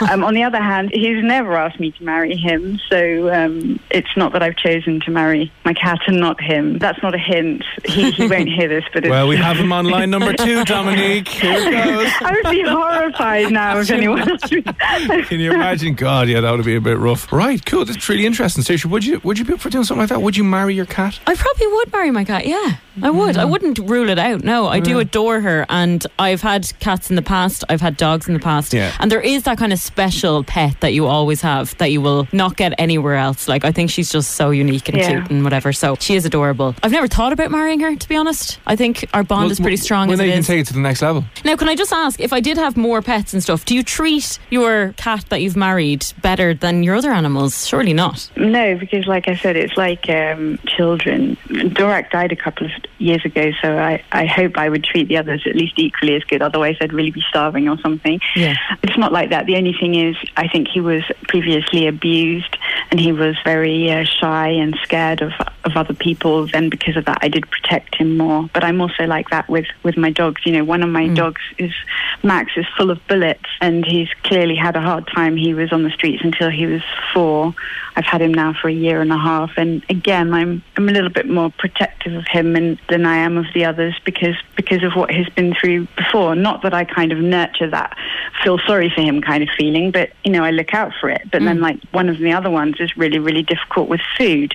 um, 0.10 0.24
on 0.24 0.34
the 0.34 0.42
other 0.42 0.60
hand, 0.60 0.90
he's 0.92 1.22
never 1.22 1.54
asked 1.54 1.78
me 1.78 1.90
to 1.92 2.02
marry 2.02 2.34
him, 2.34 2.80
so 2.88 3.32
um, 3.32 3.78
it's 3.90 4.16
not 4.16 4.32
that 4.32 4.42
I've 4.42 4.56
chosen 4.56 5.00
to 5.00 5.10
marry 5.10 5.52
my 5.64 5.74
cat 5.74 5.98
and 6.06 6.18
not 6.18 6.40
him. 6.40 6.78
That's 6.78 7.02
not 7.02 7.14
a 7.14 7.18
hint. 7.18 7.62
He, 7.84 8.10
he 8.10 8.26
won't 8.26 8.48
hear 8.48 8.68
this, 8.68 8.84
but 8.92 9.04
it's 9.04 9.10
Well, 9.10 9.28
we 9.28 9.36
have 9.36 9.58
him 9.58 9.72
on 9.72 9.84
line 9.84 10.10
number 10.10 10.32
two, 10.32 10.64
Dominique. 10.76 11.28
Here 11.28 11.52
it 11.52 11.70
goes. 11.70 12.12
I 12.20 12.32
would 12.32 12.50
be 12.50 12.62
horrified 12.62 13.52
now 13.52 13.78
if 13.78 13.90
anyone 13.90 14.20
asked 14.30 14.50
me. 14.50 14.62
Can 14.62 15.40
you 15.40 15.52
imagine? 15.52 15.94
God, 15.94 16.28
yeah, 16.28 16.40
that 16.40 16.50
would 16.50 16.64
be 16.64 16.76
a 16.76 16.80
bit 16.80 16.96
rough. 16.96 17.30
Right, 17.30 17.64
cool. 17.66 17.84
That's 17.84 18.08
really 18.08 18.24
interesting. 18.24 18.64
Saoirse, 18.64 18.86
would 18.86 19.04
you 19.04 19.20
would 19.24 19.38
you 19.38 19.44
be 19.44 19.52
up 19.52 19.60
for 19.60 19.68
doing 19.68 19.84
something 19.84 20.00
like 20.00 20.08
that? 20.08 20.22
Would 20.22 20.36
you 20.36 20.44
marry 20.44 20.74
your 20.74 20.86
cat? 20.86 21.20
I 21.26 21.34
probably 21.34 21.66
would 21.66 21.92
marry 21.92 22.10
my 22.10 22.24
cat. 22.24 22.46
Yeah, 22.46 22.76
I 23.02 23.10
would. 23.10 23.36
I 23.36 23.44
wouldn't 23.44 23.78
rule 23.78 24.08
it 24.08 24.18
out. 24.18 24.42
No, 24.44 24.66
I 24.68 24.80
do 24.80 24.98
adore 24.98 25.40
her, 25.40 25.66
and 25.68 26.06
I've 26.30 26.40
had 26.42 26.70
cats 26.78 27.10
in 27.10 27.16
the 27.16 27.22
past. 27.22 27.64
I've 27.68 27.80
had 27.80 27.96
dogs 27.96 28.28
in 28.28 28.34
the 28.34 28.40
past. 28.40 28.72
Yeah. 28.72 28.92
And 29.00 29.10
there 29.10 29.20
is 29.20 29.42
that 29.44 29.58
kind 29.58 29.72
of 29.72 29.80
special 29.80 30.44
pet 30.44 30.80
that 30.80 30.92
you 30.94 31.06
always 31.06 31.40
have 31.42 31.76
that 31.78 31.90
you 31.90 32.00
will 32.00 32.28
not 32.32 32.56
get 32.56 32.72
anywhere 32.78 33.16
else. 33.16 33.48
Like 33.48 33.64
I 33.64 33.72
think 33.72 33.90
she's 33.90 34.10
just 34.12 34.32
so 34.36 34.50
unique 34.50 34.88
and 34.88 34.98
Yeah. 34.98 35.08
cute 35.10 35.30
and 35.30 35.42
whatever. 35.42 35.72
So 35.72 35.96
she 35.98 36.14
is 36.14 36.24
adorable. 36.24 36.74
I've 36.84 36.92
never 36.92 37.08
thought 37.08 37.32
about 37.32 37.50
marrying 37.50 37.80
her, 37.80 37.96
to 37.96 38.08
be 38.08 38.14
honest. 38.16 38.58
I 38.66 38.76
think 38.76 39.04
our 39.12 39.24
bond 39.24 39.42
Well, 39.46 39.50
is 39.52 39.60
pretty 39.60 39.76
strong 39.76 40.06
When 40.08 40.14
as 40.14 40.18
they 40.20 40.28
it 40.28 40.32
can 40.32 40.38
is. 40.40 40.46
take 40.46 40.60
it 40.60 40.66
to 40.68 40.72
the 40.74 40.80
next 40.80 41.02
level. 41.02 41.24
Now, 41.44 41.56
can 41.56 41.68
I 41.68 41.74
just 41.74 41.92
ask 41.92 42.20
if 42.20 42.32
I 42.32 42.38
did 42.40 42.56
have 42.56 42.76
more 42.76 43.02
pets 43.02 43.32
and 43.32 43.42
stuff? 43.42 43.64
Do 43.64 43.74
you 43.74 43.82
treat 43.82 44.38
your 44.50 44.94
cat 44.96 45.24
that 45.30 45.42
you've 45.42 45.56
married 45.56 46.06
better 46.22 46.54
than 46.54 46.82
your 46.84 46.94
other 46.94 47.10
animals? 47.10 47.66
Surely 47.66 47.92
not. 47.92 48.30
No, 48.36 48.76
because 48.76 49.06
like 49.06 49.26
I 49.26 49.34
said, 49.34 49.56
it's 49.56 49.76
like 49.76 50.08
um, 50.08 50.58
children. 50.66 51.36
Dorak 51.48 52.10
died 52.10 52.30
a 52.32 52.36
couple 52.36 52.66
of 52.66 52.72
years 52.98 53.24
ago, 53.24 53.50
so 53.60 53.76
I, 53.78 54.02
I 54.12 54.26
hope 54.26 54.56
I 54.56 54.68
would 54.68 54.84
treat 54.84 55.08
the 55.08 55.16
others 55.16 55.42
at 55.46 55.56
least 55.56 55.74
equally 55.78 56.14
good. 56.24 56.42
Otherwise, 56.42 56.76
I'd 56.80 56.92
really 56.92 57.10
be 57.10 57.22
starving 57.28 57.68
or 57.68 57.78
something. 57.80 58.20
Yeah. 58.36 58.54
It's 58.82 58.98
not 58.98 59.12
like 59.12 59.30
that. 59.30 59.46
The 59.46 59.56
only 59.56 59.74
thing 59.78 59.94
is, 59.94 60.16
I 60.36 60.48
think 60.48 60.68
he 60.68 60.80
was 60.80 61.02
previously 61.28 61.86
abused 61.86 62.56
and 62.90 62.98
he 62.98 63.12
was 63.12 63.36
very 63.44 63.90
uh, 63.90 64.04
shy 64.04 64.48
and 64.48 64.76
scared 64.82 65.22
of, 65.22 65.32
of 65.64 65.76
other 65.76 65.94
people. 65.94 66.46
Then, 66.48 66.68
because 66.68 66.96
of 66.96 67.04
that, 67.04 67.18
I 67.22 67.28
did 67.28 67.48
protect 67.48 67.94
him 67.94 68.16
more. 68.16 68.50
But 68.52 68.64
I'm 68.64 68.80
also 68.80 69.04
like 69.04 69.30
that 69.30 69.48
with, 69.48 69.66
with 69.82 69.96
my 69.96 70.10
dogs. 70.10 70.42
You 70.44 70.52
know, 70.52 70.64
one 70.64 70.82
of 70.82 70.88
my 70.88 71.06
dogs 71.08 71.40
is 71.58 71.72
Max 72.22 72.52
is 72.56 72.66
full 72.76 72.90
of 72.90 73.00
bullets 73.06 73.48
and 73.60 73.84
he's 73.84 74.08
clearly 74.24 74.56
had 74.56 74.76
a 74.76 74.80
hard 74.80 75.06
time. 75.06 75.36
He 75.36 75.54
was 75.54 75.72
on 75.72 75.84
the 75.84 75.90
streets 75.90 76.22
until 76.24 76.50
he 76.50 76.66
was 76.66 76.82
four. 77.14 77.54
I've 77.96 78.04
had 78.04 78.22
him 78.22 78.32
now 78.32 78.54
for 78.54 78.68
a 78.68 78.72
year 78.72 79.00
and 79.00 79.12
a 79.12 79.18
half, 79.18 79.50
and 79.56 79.84
again, 79.90 80.32
I'm 80.32 80.62
I'm 80.76 80.88
a 80.88 80.92
little 80.92 81.10
bit 81.10 81.28
more 81.28 81.50
protective 81.58 82.14
of 82.14 82.26
him 82.26 82.54
and, 82.56 82.78
than 82.88 83.04
I 83.04 83.16
am 83.16 83.36
of 83.36 83.46
the 83.52 83.64
others 83.64 83.98
because 84.04 84.36
because 84.56 84.82
of 84.82 84.92
what 84.94 85.10
he's 85.10 85.28
been 85.30 85.54
through 85.54 85.86
before. 85.96 86.34
Not 86.34 86.62
that 86.62 86.72
I 86.72 86.84
kind 86.84 87.12
of 87.12 87.18
nurture 87.18 87.68
that 87.70 87.96
feel 88.42 88.58
sorry 88.60 88.90
for 88.94 89.02
him 89.02 89.20
kind 89.20 89.42
of 89.42 89.48
feeling, 89.56 89.90
but 89.90 90.10
you 90.24 90.32
know 90.32 90.44
I 90.44 90.50
look 90.50 90.72
out 90.72 90.92
for 91.00 91.10
it. 91.10 91.22
But 91.30 91.42
then 91.42 91.60
like 91.60 91.82
one 91.90 92.08
of 92.08 92.18
the 92.18 92.32
other 92.32 92.50
ones 92.50 92.79
is 92.80 92.96
really 92.96 93.18
really 93.18 93.42
difficult 93.42 93.88
with 93.88 94.00
food, 94.16 94.54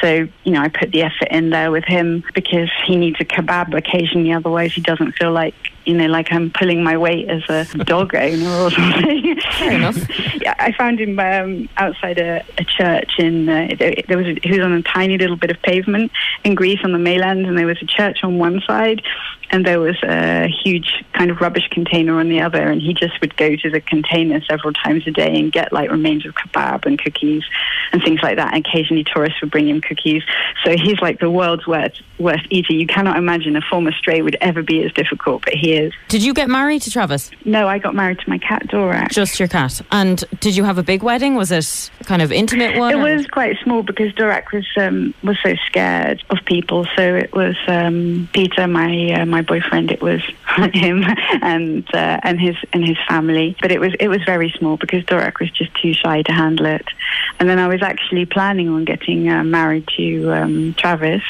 so 0.00 0.28
you 0.44 0.52
know 0.52 0.60
I 0.60 0.68
put 0.68 0.92
the 0.92 1.02
effort 1.02 1.28
in 1.30 1.50
there 1.50 1.70
with 1.70 1.84
him 1.84 2.24
because 2.34 2.70
he 2.86 2.96
needs 2.96 3.16
a 3.20 3.24
kebab 3.24 3.76
occasionally. 3.76 4.32
Otherwise, 4.32 4.72
he 4.72 4.80
doesn't 4.80 5.12
feel 5.12 5.32
like 5.32 5.54
you 5.84 5.94
know 5.94 6.06
like 6.06 6.32
I'm 6.32 6.50
pulling 6.50 6.82
my 6.82 6.96
weight 6.96 7.28
as 7.28 7.42
a 7.48 7.64
dog 7.84 8.14
owner 8.14 8.50
or 8.50 8.70
something. 8.70 9.40
Fair 9.58 9.72
enough. 9.72 9.96
yeah, 10.40 10.54
I 10.58 10.72
found 10.72 11.00
him 11.00 11.18
um, 11.18 11.68
outside 11.76 12.18
a, 12.18 12.44
a 12.58 12.64
church 12.64 13.18
in. 13.18 13.48
Uh, 13.48 13.68
there, 13.78 13.94
there 14.08 14.18
was 14.18 14.26
a, 14.26 14.38
he 14.42 14.50
was 14.50 14.60
on 14.60 14.72
a 14.72 14.82
tiny 14.82 15.18
little 15.18 15.36
bit 15.36 15.50
of 15.50 15.60
pavement 15.62 16.12
in 16.44 16.54
Greece 16.54 16.80
on 16.84 16.92
the 16.92 16.98
mainland, 16.98 17.46
and 17.46 17.58
there 17.58 17.66
was 17.66 17.78
a 17.82 17.86
church 17.86 18.18
on 18.22 18.38
one 18.38 18.60
side, 18.66 19.02
and 19.50 19.64
there 19.64 19.80
was 19.80 19.96
a 20.02 20.48
huge 20.48 21.04
kind 21.12 21.30
of 21.30 21.40
rubbish 21.40 21.68
container 21.70 22.18
on 22.18 22.28
the 22.28 22.40
other. 22.40 22.68
And 22.68 22.80
he 22.80 22.94
just 22.94 23.20
would 23.20 23.36
go 23.36 23.56
to 23.56 23.70
the 23.70 23.80
container 23.80 24.40
several 24.42 24.72
times 24.72 25.06
a 25.06 25.10
day 25.10 25.38
and 25.38 25.52
get 25.52 25.72
like 25.72 25.90
remains 25.90 26.26
of 26.26 26.34
kebab 26.34 26.86
and 26.86 26.98
cookies 27.02 27.44
and 27.92 28.02
things 28.02 28.20
like 28.22 28.36
that. 28.36 28.54
And 28.54 28.66
occasionally, 28.66 29.04
tourists 29.04 29.40
would 29.40 29.50
bring 29.50 29.68
him 29.68 29.80
cookies. 29.80 30.22
So 30.64 30.76
he's 30.76 31.00
like 31.00 31.20
the 31.20 31.30
world's 31.30 31.66
worst 31.66 32.02
worst 32.18 32.46
eater. 32.50 32.72
You 32.72 32.86
cannot 32.86 33.16
imagine 33.16 33.56
a 33.56 33.60
former 33.60 33.92
stray 33.92 34.22
would 34.22 34.36
ever 34.40 34.62
be 34.62 34.82
as 34.82 34.92
difficult, 34.92 35.44
but 35.44 35.54
he 35.54 35.74
is. 35.74 35.92
Did 36.08 36.22
you 36.22 36.34
get 36.34 36.48
married 36.48 36.82
to 36.82 36.90
Travis? 36.90 37.30
No, 37.44 37.68
I 37.68 37.78
got 37.78 37.94
married 37.94 38.18
to 38.20 38.28
my 38.28 38.38
cat 38.38 38.66
Dora. 38.68 39.08
Just 39.10 39.38
your 39.38 39.48
cat. 39.48 39.80
And 39.92 40.24
did 40.40 40.56
you 40.56 40.64
have 40.64 40.78
a 40.78 40.82
big 40.82 41.02
wedding? 41.02 41.34
Was 41.34 41.52
it 41.52 41.90
kind 42.04 42.22
of 42.22 42.32
intimate 42.32 42.78
one? 42.78 42.92
It 42.92 42.96
or- 42.96 43.16
was 43.16 43.26
quite 43.26 43.56
small 43.62 43.82
because 43.82 44.12
Dorak 44.14 44.52
was 44.52 44.66
um, 44.76 45.14
was 45.22 45.36
so 45.42 45.54
scared 45.66 46.22
of 46.30 46.38
people. 46.44 46.86
So 46.96 47.14
it 47.14 47.34
was 47.34 47.56
um, 47.68 48.28
Peter, 48.32 48.66
my 48.66 49.12
uh, 49.12 49.26
my 49.26 49.35
boyfriend. 49.42 49.90
It 49.90 50.02
was 50.02 50.22
him 50.72 51.04
and 51.42 51.86
uh, 51.94 52.20
and 52.22 52.40
his 52.40 52.56
and 52.72 52.86
his 52.86 52.98
family. 53.08 53.56
But 53.60 53.72
it 53.72 53.80
was 53.80 53.94
it 54.00 54.08
was 54.08 54.22
very 54.24 54.50
small 54.58 54.76
because 54.76 55.04
Dorak 55.04 55.40
was 55.40 55.50
just 55.50 55.74
too 55.74 55.92
shy 55.92 56.22
to 56.22 56.32
handle 56.32 56.66
it. 56.66 56.86
And 57.38 57.48
then 57.48 57.58
I 57.58 57.68
was 57.68 57.82
actually 57.82 58.26
planning 58.26 58.68
on 58.68 58.84
getting 58.84 59.28
uh, 59.28 59.44
married 59.44 59.88
to 59.96 60.32
um, 60.32 60.74
Travis. 60.74 61.22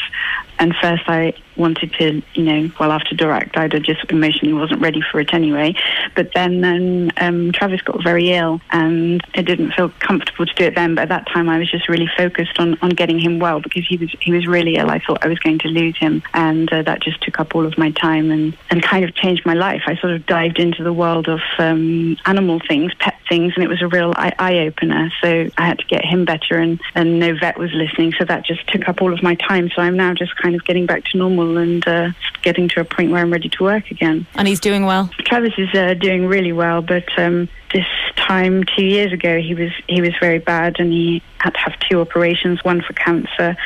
And 0.58 0.75
first, 0.80 1.02
I 1.08 1.34
wanted 1.56 1.92
to, 1.94 2.22
you 2.34 2.42
know, 2.42 2.70
well, 2.78 2.92
after 2.92 3.14
died, 3.14 3.50
I 3.56 3.68
just 3.78 4.10
emotionally 4.10 4.54
wasn't 4.54 4.80
ready 4.80 5.02
for 5.10 5.20
it 5.20 5.32
anyway. 5.32 5.75
But 6.14 6.30
then 6.34 6.64
um, 6.64 7.10
um, 7.16 7.52
Travis 7.52 7.82
got 7.82 8.02
very 8.02 8.32
ill, 8.32 8.60
and 8.70 9.22
it 9.34 9.42
didn't 9.42 9.72
feel 9.72 9.90
comfortable 10.00 10.46
to 10.46 10.54
do 10.54 10.64
it 10.64 10.75
then. 10.75 10.94
But 10.94 11.02
at 11.02 11.08
that 11.08 11.28
time, 11.28 11.48
I 11.48 11.58
was 11.58 11.70
just 11.70 11.88
really 11.88 12.08
focused 12.16 12.58
on, 12.58 12.78
on 12.82 12.90
getting 12.90 13.18
him 13.18 13.38
well 13.38 13.60
because 13.60 13.86
he 13.86 13.96
was 13.96 14.10
he 14.20 14.32
was 14.32 14.46
really 14.46 14.76
ill. 14.76 14.90
I 14.90 14.98
thought 14.98 15.25
I 15.25 15.28
was 15.28 15.38
going 15.38 15.58
to 15.60 15.68
lose 15.68 15.96
him, 15.96 16.22
and 16.34 16.72
uh, 16.72 16.82
that 16.82 17.02
just 17.02 17.20
took 17.22 17.40
up 17.40 17.54
all 17.54 17.66
of 17.66 17.76
my 17.78 17.90
time 17.92 18.30
and 18.30 18.56
and 18.70 18.82
kind 18.82 19.04
of 19.04 19.14
changed 19.14 19.44
my 19.46 19.54
life. 19.54 19.82
I 19.86 19.96
sort 19.96 20.12
of 20.12 20.26
dived 20.26 20.58
into 20.58 20.82
the 20.82 20.92
world 20.92 21.28
of 21.28 21.40
um, 21.58 22.16
animal 22.26 22.60
things, 22.66 22.92
pet 22.98 23.14
things, 23.28 23.52
and 23.54 23.64
it 23.64 23.68
was 23.68 23.82
a 23.82 23.88
real 23.88 24.12
eye 24.16 24.58
opener. 24.58 25.10
So 25.22 25.48
I 25.56 25.66
had 25.66 25.78
to 25.78 25.86
get 25.86 26.04
him 26.04 26.25
better, 26.25 26.58
and 26.58 26.80
and 26.94 27.18
no 27.18 27.36
vet 27.38 27.58
was 27.58 27.72
listening, 27.72 28.12
so 28.18 28.25
that 28.25 28.44
just 28.44 28.66
took 28.68 28.88
up 28.88 29.02
all 29.02 29.12
of 29.12 29.22
my 29.22 29.34
time. 29.34 29.70
So 29.75 29.82
I'm 29.82 29.96
now 29.96 30.14
just 30.14 30.36
kind 30.36 30.54
of 30.54 30.64
getting 30.64 30.86
back 30.86 31.04
to 31.06 31.18
normal 31.18 31.46
and 31.59 31.87
uh, 31.87 32.11
getting 32.43 32.69
to 32.71 32.81
a 32.81 32.85
point 32.85 33.11
where 33.11 33.21
I'm 33.23 33.33
ready 33.33 33.49
to 33.49 33.62
work 33.62 33.91
again. 33.91 34.26
And 34.35 34.49
he's 34.49 34.61
doing 34.61 34.87
well. 34.87 35.11
Travis 35.21 35.53
is 35.59 35.69
uh, 35.75 35.95
doing 35.95 36.26
really 36.26 36.53
well, 36.53 36.83
but 36.83 37.07
um, 37.19 37.49
this 37.73 37.87
time 38.17 38.65
two 38.76 38.85
years 38.85 39.12
ago 39.12 39.38
he 39.38 39.55
was 39.55 39.71
he 39.88 40.00
was 40.00 40.12
very 40.21 40.38
bad 40.38 40.76
and 40.79 40.93
he 40.93 41.23
had 41.38 41.50
to 41.50 41.61
have 41.61 41.79
two 41.88 42.00
operations, 42.00 42.65
one 42.65 42.83
for 42.83 42.93
cancer, 42.95 43.57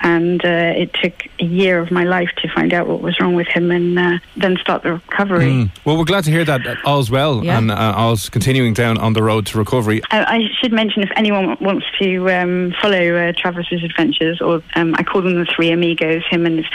and 0.00 0.44
uh, 0.44 0.72
it 0.76 0.92
took 0.94 1.26
a 1.40 1.44
year 1.44 1.80
of 1.80 1.90
my 1.90 2.04
life 2.04 2.30
to 2.38 2.48
find 2.48 2.72
out 2.72 2.86
what 2.86 3.00
was 3.00 3.18
wrong 3.20 3.34
with 3.34 3.46
him 3.48 3.70
and 3.70 3.98
uh, 3.98 4.18
then 4.36 4.56
start 4.58 4.82
the 4.82 4.92
recovery. 4.94 5.46
Mm. 5.46 5.70
Well, 5.84 5.96
we're 5.96 6.04
glad 6.04 6.24
to 6.24 6.30
hear 6.30 6.44
that 6.44 6.64
that 6.64 6.78
all's 6.84 7.10
well 7.10 7.44
Yeah. 7.44 7.58
and 7.58 7.70
uh, 7.70 7.94
all's 7.96 8.28
continuing 8.28 8.74
down 8.74 8.98
on 8.98 9.12
the 9.12 9.22
road 9.22 9.46
to 9.46 9.58
recovery. 9.58 10.02
I, 10.10 10.24
I 10.36 10.40
should 10.60 10.72
mention 10.72 11.02
if 11.02 11.10
anyone 11.16 11.56
wants 11.60 11.86
to 12.00 12.30
um, 12.30 12.74
follow 12.80 13.16
uh, 13.16 13.32
Travis's 13.36 13.82
adventures, 13.84 14.40
or 14.40 14.62
um, 14.74 14.94
I 14.96 15.02
call 15.02 15.22
them 15.22 15.34
the 15.34 15.46
Three 15.54 15.70
Amigos. 15.70 16.22
Him 16.30 16.46
and 16.46 16.58
his, 16.58 16.66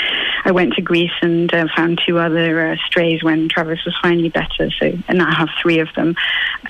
I 0.46 0.52
went 0.52 0.74
to 0.74 0.82
Greece 0.82 1.12
and 1.22 1.54
uh, 1.54 1.68
found 1.76 2.02
two 2.06 2.20
other 2.20 2.72
uh, 2.72 2.76
strays 2.88 3.24
when 3.24 3.50
Travis 3.50 3.80
was 3.86 3.96
finally 4.02 4.30
better. 4.30 4.70
So 4.80 4.98
and 5.08 5.22
I 5.22 5.34
have 5.34 5.50
three 5.62 5.80
of 5.80 5.90
them. 5.96 6.16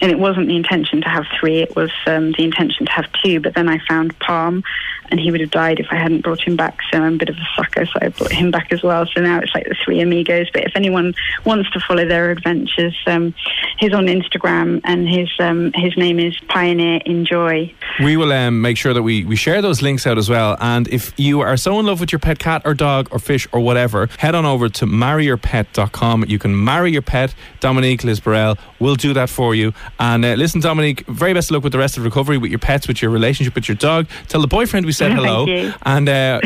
And 0.02 0.12
it 0.12 0.20
wasn't 0.20 0.48
the 0.48 0.56
intention 0.56 1.02
to 1.02 1.10
have 1.10 1.26
three; 1.40 1.62
it 1.62 1.76
was 1.76 1.92
um, 2.08 2.32
the 2.34 2.44
intention 2.44 2.86
to 2.86 2.92
have 2.92 3.06
two. 3.24 3.40
But 3.40 3.54
then 3.56 3.70
I 3.70 3.80
found 3.88 4.18
Palm, 4.20 4.64
and 5.10 5.20
he 5.20 5.32
would 5.32 5.42
have 5.42 5.52
died 5.52 5.80
if 5.80 5.88
I 5.92 5.96
hadn't 5.96 6.22
brought 6.22 6.42
him 6.42 6.56
back. 6.56 6.80
So 6.92 7.00
I'm 7.00 7.16
a 7.16 7.18
bit 7.18 7.30
of 7.30 7.36
a 7.36 7.48
sucker, 7.56 7.86
so 7.86 8.00
I 8.02 8.10
brought 8.10 8.32
him 8.32 8.52
back 8.52 8.72
as 8.72 8.84
well. 8.84 9.06
So 9.14 9.22
now 9.22 9.40
it's 9.40 9.54
like 9.54 9.66
the 9.66 9.76
Three 9.84 10.02
Amigos. 10.02 10.50
But 10.52 10.64
if 10.64 10.74
anyone 10.76 11.14
wants 11.46 11.70
to 11.72 11.80
follow 11.80 12.08
their 12.08 12.32
adventures, 12.32 12.96
um, 13.08 13.34
he's 13.80 13.94
on 13.94 14.06
Instagram, 14.08 14.82
and 14.84 15.08
his 15.08 15.30
um, 15.40 15.72
his 15.74 15.96
name 15.98 16.20
is 16.20 16.38
Pioneer 16.48 17.02
Enjoy. 17.06 17.74
We 18.00 18.18
will 18.18 18.32
um, 18.32 18.62
make 18.62 18.78
sure 18.78 18.94
that 18.94 19.04
we, 19.04 19.26
we 19.26 19.36
share 19.36 19.62
those 19.62 19.82
links 19.82 20.08
out 20.08 20.18
as 20.18 20.30
well. 20.30 20.58
And 20.60 20.88
if 20.88 21.14
you 21.18 21.42
are 21.42 21.58
so 21.58 21.80
in 21.80 21.86
love 21.86 22.00
with 22.00 22.12
your 22.12 22.20
pet 22.20 22.40
cat 22.40 22.62
or 22.66 22.74
dog 22.74 23.10
or 23.12 23.20
fish 23.20 23.48
or 23.52 23.60
whatever, 23.60 24.08
head 24.18 24.36
on 24.36 24.46
over 24.46 24.70
to 24.70 24.86
marryyourpet.com. 24.86 26.26
You 26.28 26.40
can 26.40 26.64
marry 26.64 26.92
your 26.92 27.02
pet. 27.02 27.36
Dominique 27.60 28.02
Lisbarel 28.02 28.58
will 28.80 28.96
do 28.96 29.14
that 29.14 29.30
for 29.30 29.54
you. 29.54 29.74
And 30.00 30.26
uh, 30.26 30.34
listen, 30.34 30.62
Dominique, 30.62 31.06
very 31.08 31.34
best 31.34 31.50
of 31.50 31.56
luck 31.56 31.64
with 31.64 31.74
the 31.74 31.80
rest 31.80 31.98
of 31.98 32.04
recovery 32.04 32.38
with 32.38 32.52
your 32.52 32.60
pets, 32.60 32.88
with 32.88 33.02
your 33.02 33.12
relationship 33.12 33.56
with 33.56 33.68
your 33.68 33.78
dog. 33.78 34.08
Tell 34.28 34.42
the 34.42 34.48
boyfriend 34.48 34.86
we 34.86 34.92
said 34.94 35.10
Thank 35.14 35.20
hello. 35.26 35.46
you. 35.46 35.74
And 35.84 36.08
uh, 36.08 36.40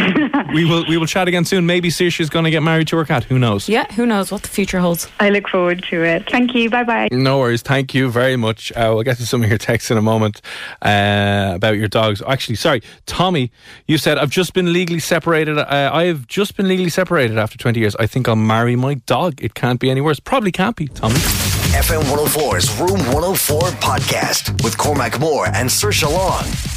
we 0.54 0.66
will 0.66 0.86
we 0.88 0.98
will 0.98 1.06
chat 1.06 1.28
again 1.28 1.46
soon. 1.46 1.66
Maybe 1.66 1.90
Saoirse's 1.90 2.30
going 2.30 2.46
to 2.46 2.52
get 2.52 2.64
married 2.64 2.88
to 2.90 2.98
her 2.98 3.06
cat. 3.06 3.24
Who 3.26 3.38
knows? 3.38 3.68
Yeah, 3.70 3.92
who 3.94 4.06
knows 4.06 4.32
what 4.32 4.42
the 4.44 4.50
future 4.50 4.80
holds. 4.80 5.08
I 5.20 5.30
look 5.30 5.48
forward 5.48 5.84
to 5.90 6.04
it. 6.04 6.30
Thank 6.30 6.56
you. 6.56 6.70
Bye 6.70 6.84
bye. 6.84 7.10
No 7.12 7.40
worries. 7.40 7.62
Thank 7.62 7.94
you 7.94 8.10
very 8.10 8.36
much. 8.36 8.72
Uh, 8.72 8.92
we'll 8.94 9.04
get 9.04 9.18
to 9.18 9.26
some 9.26 9.44
of 9.44 9.50
your 9.50 9.58
texts 9.58 9.92
in 9.92 9.98
a 9.98 10.02
moment 10.02 10.42
uh, 10.82 11.52
about 11.56 11.78
your 11.78 11.88
dogs. 11.88 12.22
Actually, 12.28 12.56
sorry, 12.56 12.82
Tommy, 13.06 13.52
you 13.88 13.98
said 13.98 14.18
I've 14.18 14.30
just 14.30 14.54
been 14.54 14.72
legally 14.74 15.00
separated. 15.00 15.58
Uh, 15.58 15.92
I 15.94 16.06
have 16.06 16.28
just 16.28 16.56
been 16.56 16.68
legally 16.68 16.90
separated 16.90 17.38
after 17.38 17.58
20 17.58 17.80
years. 17.80 17.96
I 17.98 18.08
think 18.08 18.28
I'll 18.28 18.36
marry 18.36 18.76
my 18.76 18.96
dog. 19.06 19.42
It 19.42 19.54
can't 19.54 19.80
be 19.80 19.90
any 19.90 20.02
worse. 20.02 20.20
Probably 20.20 20.52
can't 20.52 20.76
be, 20.76 20.88
Tommy. 20.88 21.16
FM 21.16 22.02
104's 22.04 22.80
Room 22.80 23.00
104 23.14 23.62
podcast 23.82 24.64
with 24.64 24.78
Cormac 24.78 25.20
Moore 25.20 25.48
and 25.48 25.70
Saoirse 25.70 26.10
Long. 26.12 26.77